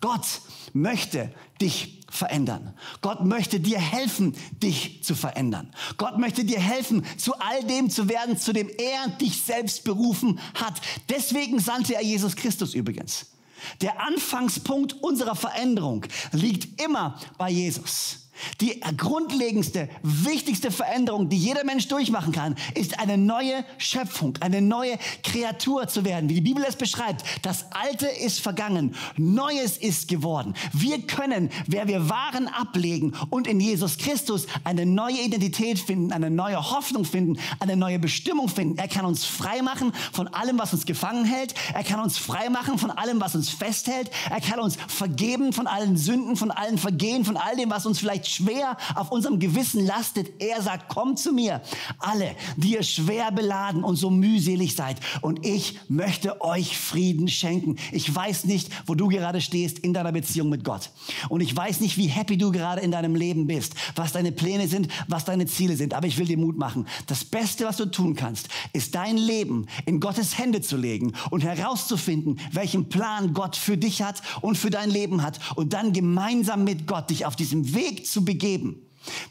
Gott 0.00 0.24
möchte 0.72 1.34
dich 1.60 2.00
verändern. 2.08 2.78
Gott 3.00 3.24
möchte 3.24 3.58
dir 3.58 3.80
helfen, 3.80 4.36
dich 4.52 5.02
zu 5.02 5.16
verändern. 5.16 5.74
Gott 5.96 6.16
möchte 6.16 6.44
dir 6.44 6.60
helfen, 6.60 7.04
zu 7.18 7.34
all 7.34 7.64
dem 7.64 7.90
zu 7.90 8.08
werden, 8.08 8.38
zu 8.38 8.52
dem 8.52 8.68
er 8.68 9.08
dich 9.08 9.42
selbst 9.42 9.82
berufen 9.82 10.38
hat. 10.54 10.80
Deswegen 11.08 11.58
sandte 11.58 11.96
er 11.96 12.04
Jesus 12.04 12.36
Christus 12.36 12.74
übrigens. 12.74 13.32
Der 13.80 14.00
Anfangspunkt 14.00 14.92
unserer 15.02 15.34
Veränderung 15.34 16.06
liegt 16.30 16.80
immer 16.80 17.18
bei 17.36 17.50
Jesus. 17.50 18.30
Die 18.60 18.80
grundlegendste, 18.96 19.88
wichtigste 20.02 20.70
Veränderung, 20.70 21.28
die 21.28 21.36
jeder 21.36 21.64
Mensch 21.64 21.88
durchmachen 21.88 22.32
kann, 22.32 22.56
ist 22.74 22.98
eine 22.98 23.18
neue 23.18 23.64
Schöpfung, 23.78 24.34
eine 24.40 24.62
neue 24.62 24.98
Kreatur 25.22 25.86
zu 25.88 26.04
werden. 26.04 26.28
Wie 26.28 26.34
die 26.34 26.40
Bibel 26.40 26.64
es 26.66 26.76
beschreibt, 26.76 27.24
das 27.42 27.66
Alte 27.72 28.06
ist 28.06 28.40
vergangen, 28.40 28.94
Neues 29.16 29.76
ist 29.76 30.08
geworden. 30.08 30.54
Wir 30.72 31.02
können, 31.02 31.50
wer 31.66 31.88
wir 31.88 32.08
waren, 32.08 32.48
ablegen 32.48 33.14
und 33.30 33.46
in 33.46 33.60
Jesus 33.60 33.98
Christus 33.98 34.46
eine 34.64 34.86
neue 34.86 35.20
Identität 35.20 35.78
finden, 35.78 36.12
eine 36.12 36.30
neue 36.30 36.70
Hoffnung 36.70 37.04
finden, 37.04 37.38
eine 37.60 37.76
neue 37.76 37.98
Bestimmung 37.98 38.48
finden. 38.48 38.78
Er 38.78 38.88
kann 38.88 39.04
uns 39.04 39.24
frei 39.24 39.62
machen 39.62 39.92
von 40.12 40.28
allem, 40.28 40.58
was 40.58 40.72
uns 40.72 40.86
gefangen 40.86 41.24
hält. 41.24 41.54
Er 41.74 41.84
kann 41.84 42.00
uns 42.00 42.18
frei 42.18 42.48
machen 42.50 42.78
von 42.78 42.90
allem, 42.90 43.20
was 43.20 43.34
uns 43.34 43.50
festhält. 43.50 44.10
Er 44.30 44.40
kann 44.40 44.58
uns 44.58 44.76
vergeben 44.88 45.52
von 45.52 45.66
allen 45.66 45.96
Sünden, 45.96 46.36
von 46.36 46.50
allen 46.50 46.78
Vergehen, 46.78 47.24
von 47.24 47.36
all 47.36 47.56
dem, 47.56 47.70
was 47.70 47.86
uns 47.86 47.98
vielleicht 47.98 48.31
schwer 48.32 48.76
auf 48.94 49.10
unserem 49.10 49.38
Gewissen 49.38 49.84
lastet. 49.84 50.40
Er 50.40 50.62
sagt, 50.62 50.88
kommt 50.88 51.18
zu 51.18 51.32
mir, 51.32 51.62
alle, 51.98 52.34
die 52.56 52.74
ihr 52.74 52.82
schwer 52.82 53.30
beladen 53.32 53.84
und 53.84 53.96
so 53.96 54.10
mühselig 54.10 54.74
seid. 54.74 54.98
Und 55.20 55.44
ich 55.44 55.78
möchte 55.88 56.40
euch 56.40 56.78
Frieden 56.78 57.28
schenken. 57.28 57.76
Ich 57.90 58.12
weiß 58.14 58.44
nicht, 58.44 58.70
wo 58.86 58.94
du 58.94 59.08
gerade 59.08 59.40
stehst 59.40 59.78
in 59.78 59.94
deiner 59.94 60.12
Beziehung 60.12 60.48
mit 60.48 60.64
Gott. 60.64 60.90
Und 61.28 61.40
ich 61.40 61.54
weiß 61.54 61.80
nicht, 61.80 61.96
wie 61.96 62.06
happy 62.06 62.36
du 62.36 62.52
gerade 62.52 62.80
in 62.80 62.90
deinem 62.90 63.14
Leben 63.14 63.46
bist, 63.46 63.74
was 63.94 64.12
deine 64.12 64.32
Pläne 64.32 64.68
sind, 64.68 64.88
was 65.08 65.24
deine 65.24 65.46
Ziele 65.46 65.76
sind. 65.76 65.94
Aber 65.94 66.06
ich 66.06 66.18
will 66.18 66.26
dir 66.26 66.38
Mut 66.38 66.56
machen. 66.56 66.86
Das 67.06 67.24
Beste, 67.24 67.64
was 67.64 67.76
du 67.76 67.86
tun 67.86 68.14
kannst, 68.14 68.48
ist 68.72 68.94
dein 68.94 69.16
Leben 69.16 69.66
in 69.86 70.00
Gottes 70.00 70.38
Hände 70.38 70.60
zu 70.60 70.76
legen 70.76 71.12
und 71.30 71.44
herauszufinden, 71.44 72.40
welchen 72.52 72.88
Plan 72.88 73.34
Gott 73.34 73.56
für 73.56 73.76
dich 73.76 74.02
hat 74.02 74.22
und 74.40 74.56
für 74.56 74.70
dein 74.70 74.90
Leben 74.90 75.22
hat. 75.22 75.38
Und 75.56 75.72
dann 75.72 75.92
gemeinsam 75.92 76.64
mit 76.64 76.86
Gott 76.86 77.10
dich 77.10 77.26
auf 77.26 77.36
diesem 77.36 77.74
Weg 77.74 78.06
zu 78.12 78.24
begeben, 78.24 78.86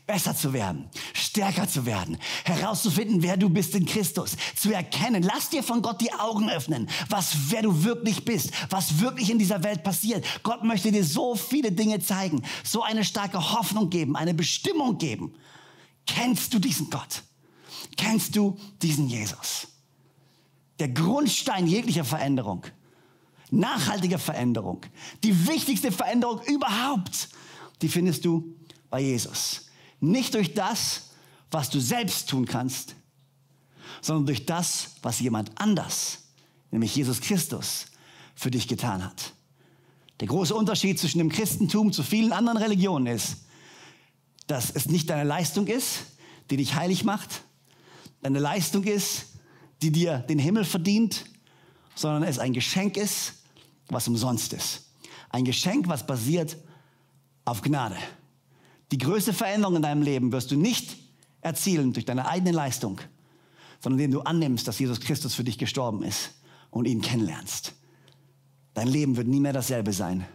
besser 0.05 0.35
zu 0.35 0.51
werden, 0.53 0.89
stärker 1.13 1.67
zu 1.67 1.85
werden, 1.85 2.17
herauszufinden, 2.43 3.21
wer 3.21 3.37
du 3.37 3.49
bist 3.49 3.75
in 3.75 3.85
Christus, 3.85 4.35
zu 4.55 4.73
erkennen. 4.73 5.23
Lass 5.23 5.49
dir 5.49 5.63
von 5.63 5.81
Gott 5.81 6.01
die 6.01 6.11
Augen 6.11 6.49
öffnen, 6.49 6.89
was, 7.09 7.35
wer 7.49 7.61
du 7.61 7.83
wirklich 7.83 8.25
bist, 8.25 8.51
was 8.69 8.99
wirklich 8.99 9.29
in 9.29 9.39
dieser 9.39 9.63
Welt 9.63 9.83
passiert. 9.83 10.25
Gott 10.43 10.63
möchte 10.63 10.91
dir 10.91 11.05
so 11.05 11.35
viele 11.35 11.71
Dinge 11.71 11.99
zeigen, 11.99 12.41
so 12.63 12.81
eine 12.83 13.05
starke 13.05 13.53
Hoffnung 13.53 13.89
geben, 13.89 14.15
eine 14.15 14.33
Bestimmung 14.33 14.97
geben. 14.97 15.33
Kennst 16.05 16.53
du 16.53 16.59
diesen 16.59 16.89
Gott? 16.89 17.23
Kennst 17.95 18.35
du 18.35 18.57
diesen 18.81 19.07
Jesus? 19.07 19.67
Der 20.79 20.89
Grundstein 20.89 21.67
jeglicher 21.67 22.03
Veränderung, 22.03 22.65
nachhaltiger 23.51 24.17
Veränderung, 24.17 24.81
die 25.23 25.47
wichtigste 25.47 25.91
Veränderung 25.91 26.41
überhaupt 26.41 27.29
die 27.81 27.89
findest 27.89 28.25
du 28.25 28.55
bei 28.91 28.99
Jesus. 28.99 29.67
Nicht 29.99 30.35
durch 30.35 30.53
das, 30.53 31.09
was 31.49 31.71
du 31.71 31.79
selbst 31.79 32.29
tun 32.29 32.45
kannst, 32.45 32.95
sondern 34.01 34.27
durch 34.27 34.45
das, 34.45 34.91
was 35.01 35.19
jemand 35.19 35.51
anders, 35.59 36.19
nämlich 36.69 36.95
Jesus 36.95 37.21
Christus, 37.21 37.87
für 38.35 38.51
dich 38.51 38.67
getan 38.67 39.03
hat. 39.03 39.33
Der 40.19 40.27
große 40.27 40.53
Unterschied 40.53 40.99
zwischen 40.99 41.17
dem 41.17 41.29
Christentum 41.29 41.91
zu 41.91 42.03
vielen 42.03 42.31
anderen 42.31 42.57
Religionen 42.57 43.07
ist, 43.07 43.37
dass 44.47 44.69
es 44.71 44.87
nicht 44.87 45.09
deine 45.09 45.23
Leistung 45.23 45.67
ist, 45.67 45.99
die 46.49 46.57
dich 46.57 46.75
heilig 46.75 47.03
macht, 47.03 47.43
deine 48.21 48.39
Leistung 48.39 48.83
ist, 48.83 49.25
die 49.81 49.91
dir 49.91 50.19
den 50.19 50.39
Himmel 50.39 50.65
verdient, 50.65 51.25
sondern 51.95 52.23
es 52.23 52.39
ein 52.39 52.53
Geschenk 52.53 52.97
ist, 52.97 53.33
was 53.87 54.07
umsonst 54.07 54.53
ist. 54.53 54.91
Ein 55.29 55.45
Geschenk, 55.45 55.87
was 55.87 56.05
basiert 56.05 56.57
auf 57.45 57.61
Gnade. 57.61 57.97
Die 58.91 58.97
größte 58.97 59.33
Veränderung 59.33 59.77
in 59.77 59.81
deinem 59.81 60.01
Leben 60.01 60.31
wirst 60.31 60.51
du 60.51 60.57
nicht 60.57 60.97
erzielen 61.41 61.93
durch 61.93 62.05
deine 62.05 62.27
eigene 62.27 62.51
Leistung, 62.51 62.99
sondern 63.79 63.99
indem 63.99 64.19
du 64.19 64.21
annimmst, 64.21 64.67
dass 64.67 64.79
Jesus 64.79 64.99
Christus 64.99 65.33
für 65.33 65.43
dich 65.43 65.57
gestorben 65.57 66.03
ist 66.03 66.31
und 66.69 66.87
ihn 66.87 67.01
kennenlernst. 67.01 67.73
Dein 68.73 68.87
Leben 68.87 69.17
wird 69.17 69.27
nie 69.27 69.39
mehr 69.39 69.53
dasselbe 69.53 69.93
sein. 69.93 70.25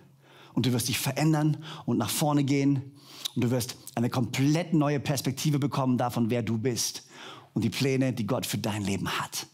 Und 0.53 0.67
du 0.67 0.73
wirst 0.73 0.89
dich 0.89 0.99
verändern 0.99 1.59
und 1.85 1.99
nach 1.99 2.11
vorne 2.11 2.45
gehen. 2.45 2.93
Und 3.35 3.45
du 3.45 3.51
wirst 3.51 3.77
eine 3.95 4.09
komplett 4.09 4.73
neue 4.73 5.01
Perspektive 5.01 5.59
bekommen 5.59 5.99
davon, 5.99 6.31
wer 6.31 6.43
du 6.43 6.57
bist 6.57 7.07
und 7.53 7.63
die 7.63 7.71
Pläne, 7.71 8.13
die 8.13 8.27
Gott 8.27 8.47
für 8.47 8.59
dein 8.59 8.83
Leben 8.83 9.09
hat. 9.09 9.47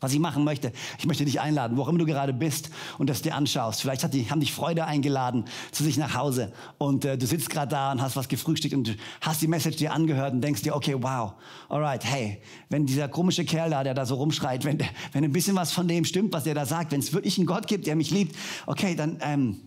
Was 0.00 0.12
ich 0.12 0.18
machen 0.18 0.44
möchte, 0.44 0.72
ich 0.98 1.06
möchte 1.06 1.24
dich 1.24 1.40
einladen, 1.40 1.76
wo 1.76 1.82
auch 1.82 1.88
immer 1.88 1.98
du 1.98 2.06
gerade 2.06 2.32
bist 2.32 2.70
und 2.98 3.10
das 3.10 3.22
dir 3.22 3.34
anschaust. 3.34 3.82
Vielleicht 3.82 4.02
hat 4.02 4.14
die, 4.14 4.30
haben 4.30 4.40
dich 4.40 4.52
Freude 4.52 4.86
eingeladen 4.86 5.44
zu 5.72 5.84
sich 5.84 5.98
nach 5.98 6.14
Hause 6.14 6.52
und 6.78 7.04
äh, 7.04 7.18
du 7.18 7.26
sitzt 7.26 7.50
gerade 7.50 7.70
da 7.70 7.92
und 7.92 8.00
hast 8.00 8.16
was 8.16 8.28
gefrühstückt 8.28 8.74
und 8.74 8.96
hast 9.20 9.42
die 9.42 9.48
Message 9.48 9.76
dir 9.76 9.92
angehört 9.92 10.32
und 10.32 10.40
denkst 10.40 10.62
dir, 10.62 10.74
okay, 10.74 10.96
wow, 10.98 11.34
alright, 11.68 12.04
hey, 12.04 12.40
wenn 12.68 12.86
dieser 12.86 13.08
komische 13.08 13.44
Kerl 13.44 13.70
da, 13.70 13.84
der 13.84 13.94
da 13.94 14.06
so 14.06 14.14
rumschreit, 14.16 14.64
wenn, 14.64 14.78
wenn 15.12 15.24
ein 15.24 15.32
bisschen 15.32 15.56
was 15.56 15.72
von 15.72 15.86
dem 15.86 16.04
stimmt, 16.04 16.32
was 16.32 16.44
der 16.44 16.54
da 16.54 16.66
sagt, 16.66 16.92
wenn 16.92 17.00
es 17.00 17.12
wirklich 17.12 17.36
einen 17.38 17.46
Gott 17.46 17.66
gibt, 17.66 17.86
der 17.86 17.96
mich 17.96 18.10
liebt, 18.10 18.36
okay, 18.66 18.94
dann... 18.94 19.18
Ähm, 19.20 19.60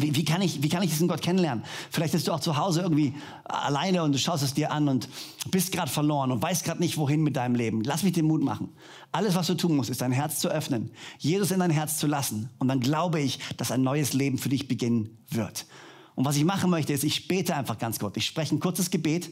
wie, 0.00 0.14
wie, 0.14 0.24
kann 0.24 0.40
ich, 0.42 0.62
wie 0.62 0.68
kann 0.68 0.82
ich 0.82 0.90
diesen 0.90 1.08
Gott 1.08 1.22
kennenlernen? 1.22 1.64
Vielleicht 1.90 2.12
bist 2.12 2.28
du 2.28 2.32
auch 2.32 2.40
zu 2.40 2.56
Hause 2.56 2.82
irgendwie 2.82 3.14
alleine 3.44 4.04
und 4.04 4.12
du 4.12 4.18
schaust 4.18 4.44
es 4.44 4.54
dir 4.54 4.70
an 4.70 4.88
und 4.88 5.08
bist 5.50 5.72
gerade 5.72 5.90
verloren 5.90 6.30
und 6.30 6.40
weißt 6.40 6.64
gerade 6.64 6.80
nicht, 6.80 6.96
wohin 6.96 7.22
mit 7.22 7.34
deinem 7.34 7.56
Leben. 7.56 7.82
Lass 7.82 8.04
mich 8.04 8.12
den 8.12 8.26
Mut 8.26 8.42
machen. 8.42 8.68
Alles, 9.10 9.34
was 9.34 9.48
du 9.48 9.54
tun 9.54 9.74
musst, 9.74 9.90
ist 9.90 10.00
dein 10.00 10.12
Herz 10.12 10.38
zu 10.38 10.48
öffnen, 10.48 10.92
Jesus 11.18 11.50
in 11.50 11.58
dein 11.58 11.70
Herz 11.70 11.98
zu 11.98 12.06
lassen. 12.06 12.48
Und 12.58 12.68
dann 12.68 12.78
glaube 12.78 13.20
ich, 13.20 13.40
dass 13.56 13.72
ein 13.72 13.82
neues 13.82 14.12
Leben 14.12 14.38
für 14.38 14.48
dich 14.48 14.68
beginnen 14.68 15.18
wird. 15.30 15.66
Und 16.14 16.24
was 16.24 16.36
ich 16.36 16.44
machen 16.44 16.70
möchte, 16.70 16.92
ist, 16.92 17.02
ich 17.02 17.26
bete 17.26 17.56
einfach 17.56 17.78
ganz 17.78 17.98
kurz. 17.98 18.16
Ich 18.16 18.26
spreche 18.26 18.54
ein 18.54 18.60
kurzes 18.60 18.90
Gebet, 18.90 19.30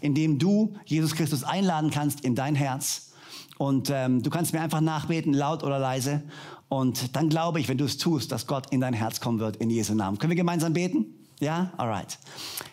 in 0.00 0.14
dem 0.14 0.38
du 0.38 0.74
Jesus 0.84 1.14
Christus 1.14 1.42
einladen 1.42 1.90
kannst 1.90 2.20
in 2.20 2.34
dein 2.34 2.54
Herz. 2.54 3.12
Und 3.58 3.90
ähm, 3.90 4.22
du 4.22 4.30
kannst 4.30 4.52
mir 4.52 4.60
einfach 4.60 4.80
nachbeten, 4.80 5.32
laut 5.32 5.62
oder 5.62 5.78
leise. 5.78 6.22
Und 6.68 7.16
dann 7.16 7.28
glaube 7.28 7.60
ich, 7.60 7.68
wenn 7.68 7.78
du 7.78 7.84
es 7.84 7.96
tust, 7.96 8.32
dass 8.32 8.46
Gott 8.46 8.70
in 8.72 8.80
dein 8.80 8.92
Herz 8.92 9.20
kommen 9.20 9.38
wird, 9.38 9.56
in 9.56 9.70
Jesu 9.70 9.94
Namen. 9.94 10.18
Können 10.18 10.30
wir 10.30 10.36
gemeinsam 10.36 10.72
beten? 10.72 11.06
Ja? 11.40 11.72
Alright. 11.76 12.18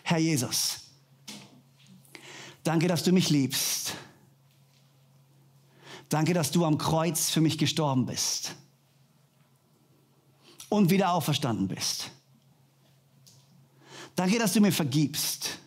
Herr 0.02 0.18
Jesus, 0.18 0.90
danke, 2.62 2.88
dass 2.88 3.02
du 3.02 3.12
mich 3.12 3.30
liebst. 3.30 3.94
Danke, 6.08 6.34
dass 6.34 6.50
du 6.50 6.64
am 6.64 6.78
Kreuz 6.78 7.30
für 7.30 7.40
mich 7.40 7.58
gestorben 7.58 8.06
bist 8.06 8.54
und 10.68 10.90
wieder 10.90 11.12
auferstanden 11.12 11.68
bist. 11.68 12.10
Danke, 14.14 14.38
dass 14.38 14.52
du 14.52 14.60
mir 14.60 14.72
vergibst 14.72 15.58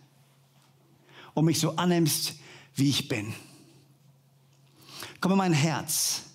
und 1.34 1.46
mich 1.46 1.60
so 1.60 1.76
annimmst, 1.76 2.36
wie 2.76 2.90
ich 2.90 3.08
bin. 3.08 3.34
Komm 5.20 5.34
in 5.34 5.38
mein 5.38 5.54
Herz 5.54 6.28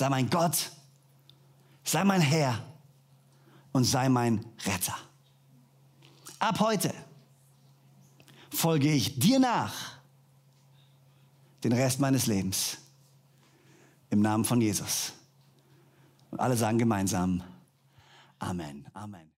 sei 0.00 0.08
mein 0.08 0.30
Gott, 0.30 0.72
sei 1.84 2.04
mein 2.04 2.22
Herr 2.22 2.58
und 3.72 3.84
sei 3.84 4.08
mein 4.08 4.44
Retter. 4.64 4.96
Ab 6.38 6.58
heute 6.58 6.94
folge 8.50 8.90
ich 8.90 9.18
dir 9.18 9.38
nach 9.38 9.74
den 11.62 11.72
Rest 11.72 12.00
meines 12.00 12.26
Lebens 12.26 12.78
im 14.08 14.22
Namen 14.22 14.46
von 14.46 14.60
Jesus. 14.60 15.12
Und 16.30 16.40
alle 16.40 16.56
sagen 16.56 16.78
gemeinsam 16.78 17.42
Amen. 18.38 18.88
Amen. 18.94 19.30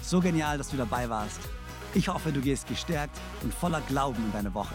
So 0.00 0.20
genial, 0.20 0.58
dass 0.58 0.68
du 0.68 0.76
dabei 0.76 1.10
warst. 1.10 1.40
Ich 1.92 2.06
hoffe, 2.06 2.32
du 2.32 2.40
gehst 2.40 2.68
gestärkt 2.68 3.18
und 3.42 3.52
voller 3.52 3.80
Glauben 3.80 4.24
in 4.26 4.32
deine 4.32 4.54
Woche. 4.54 4.74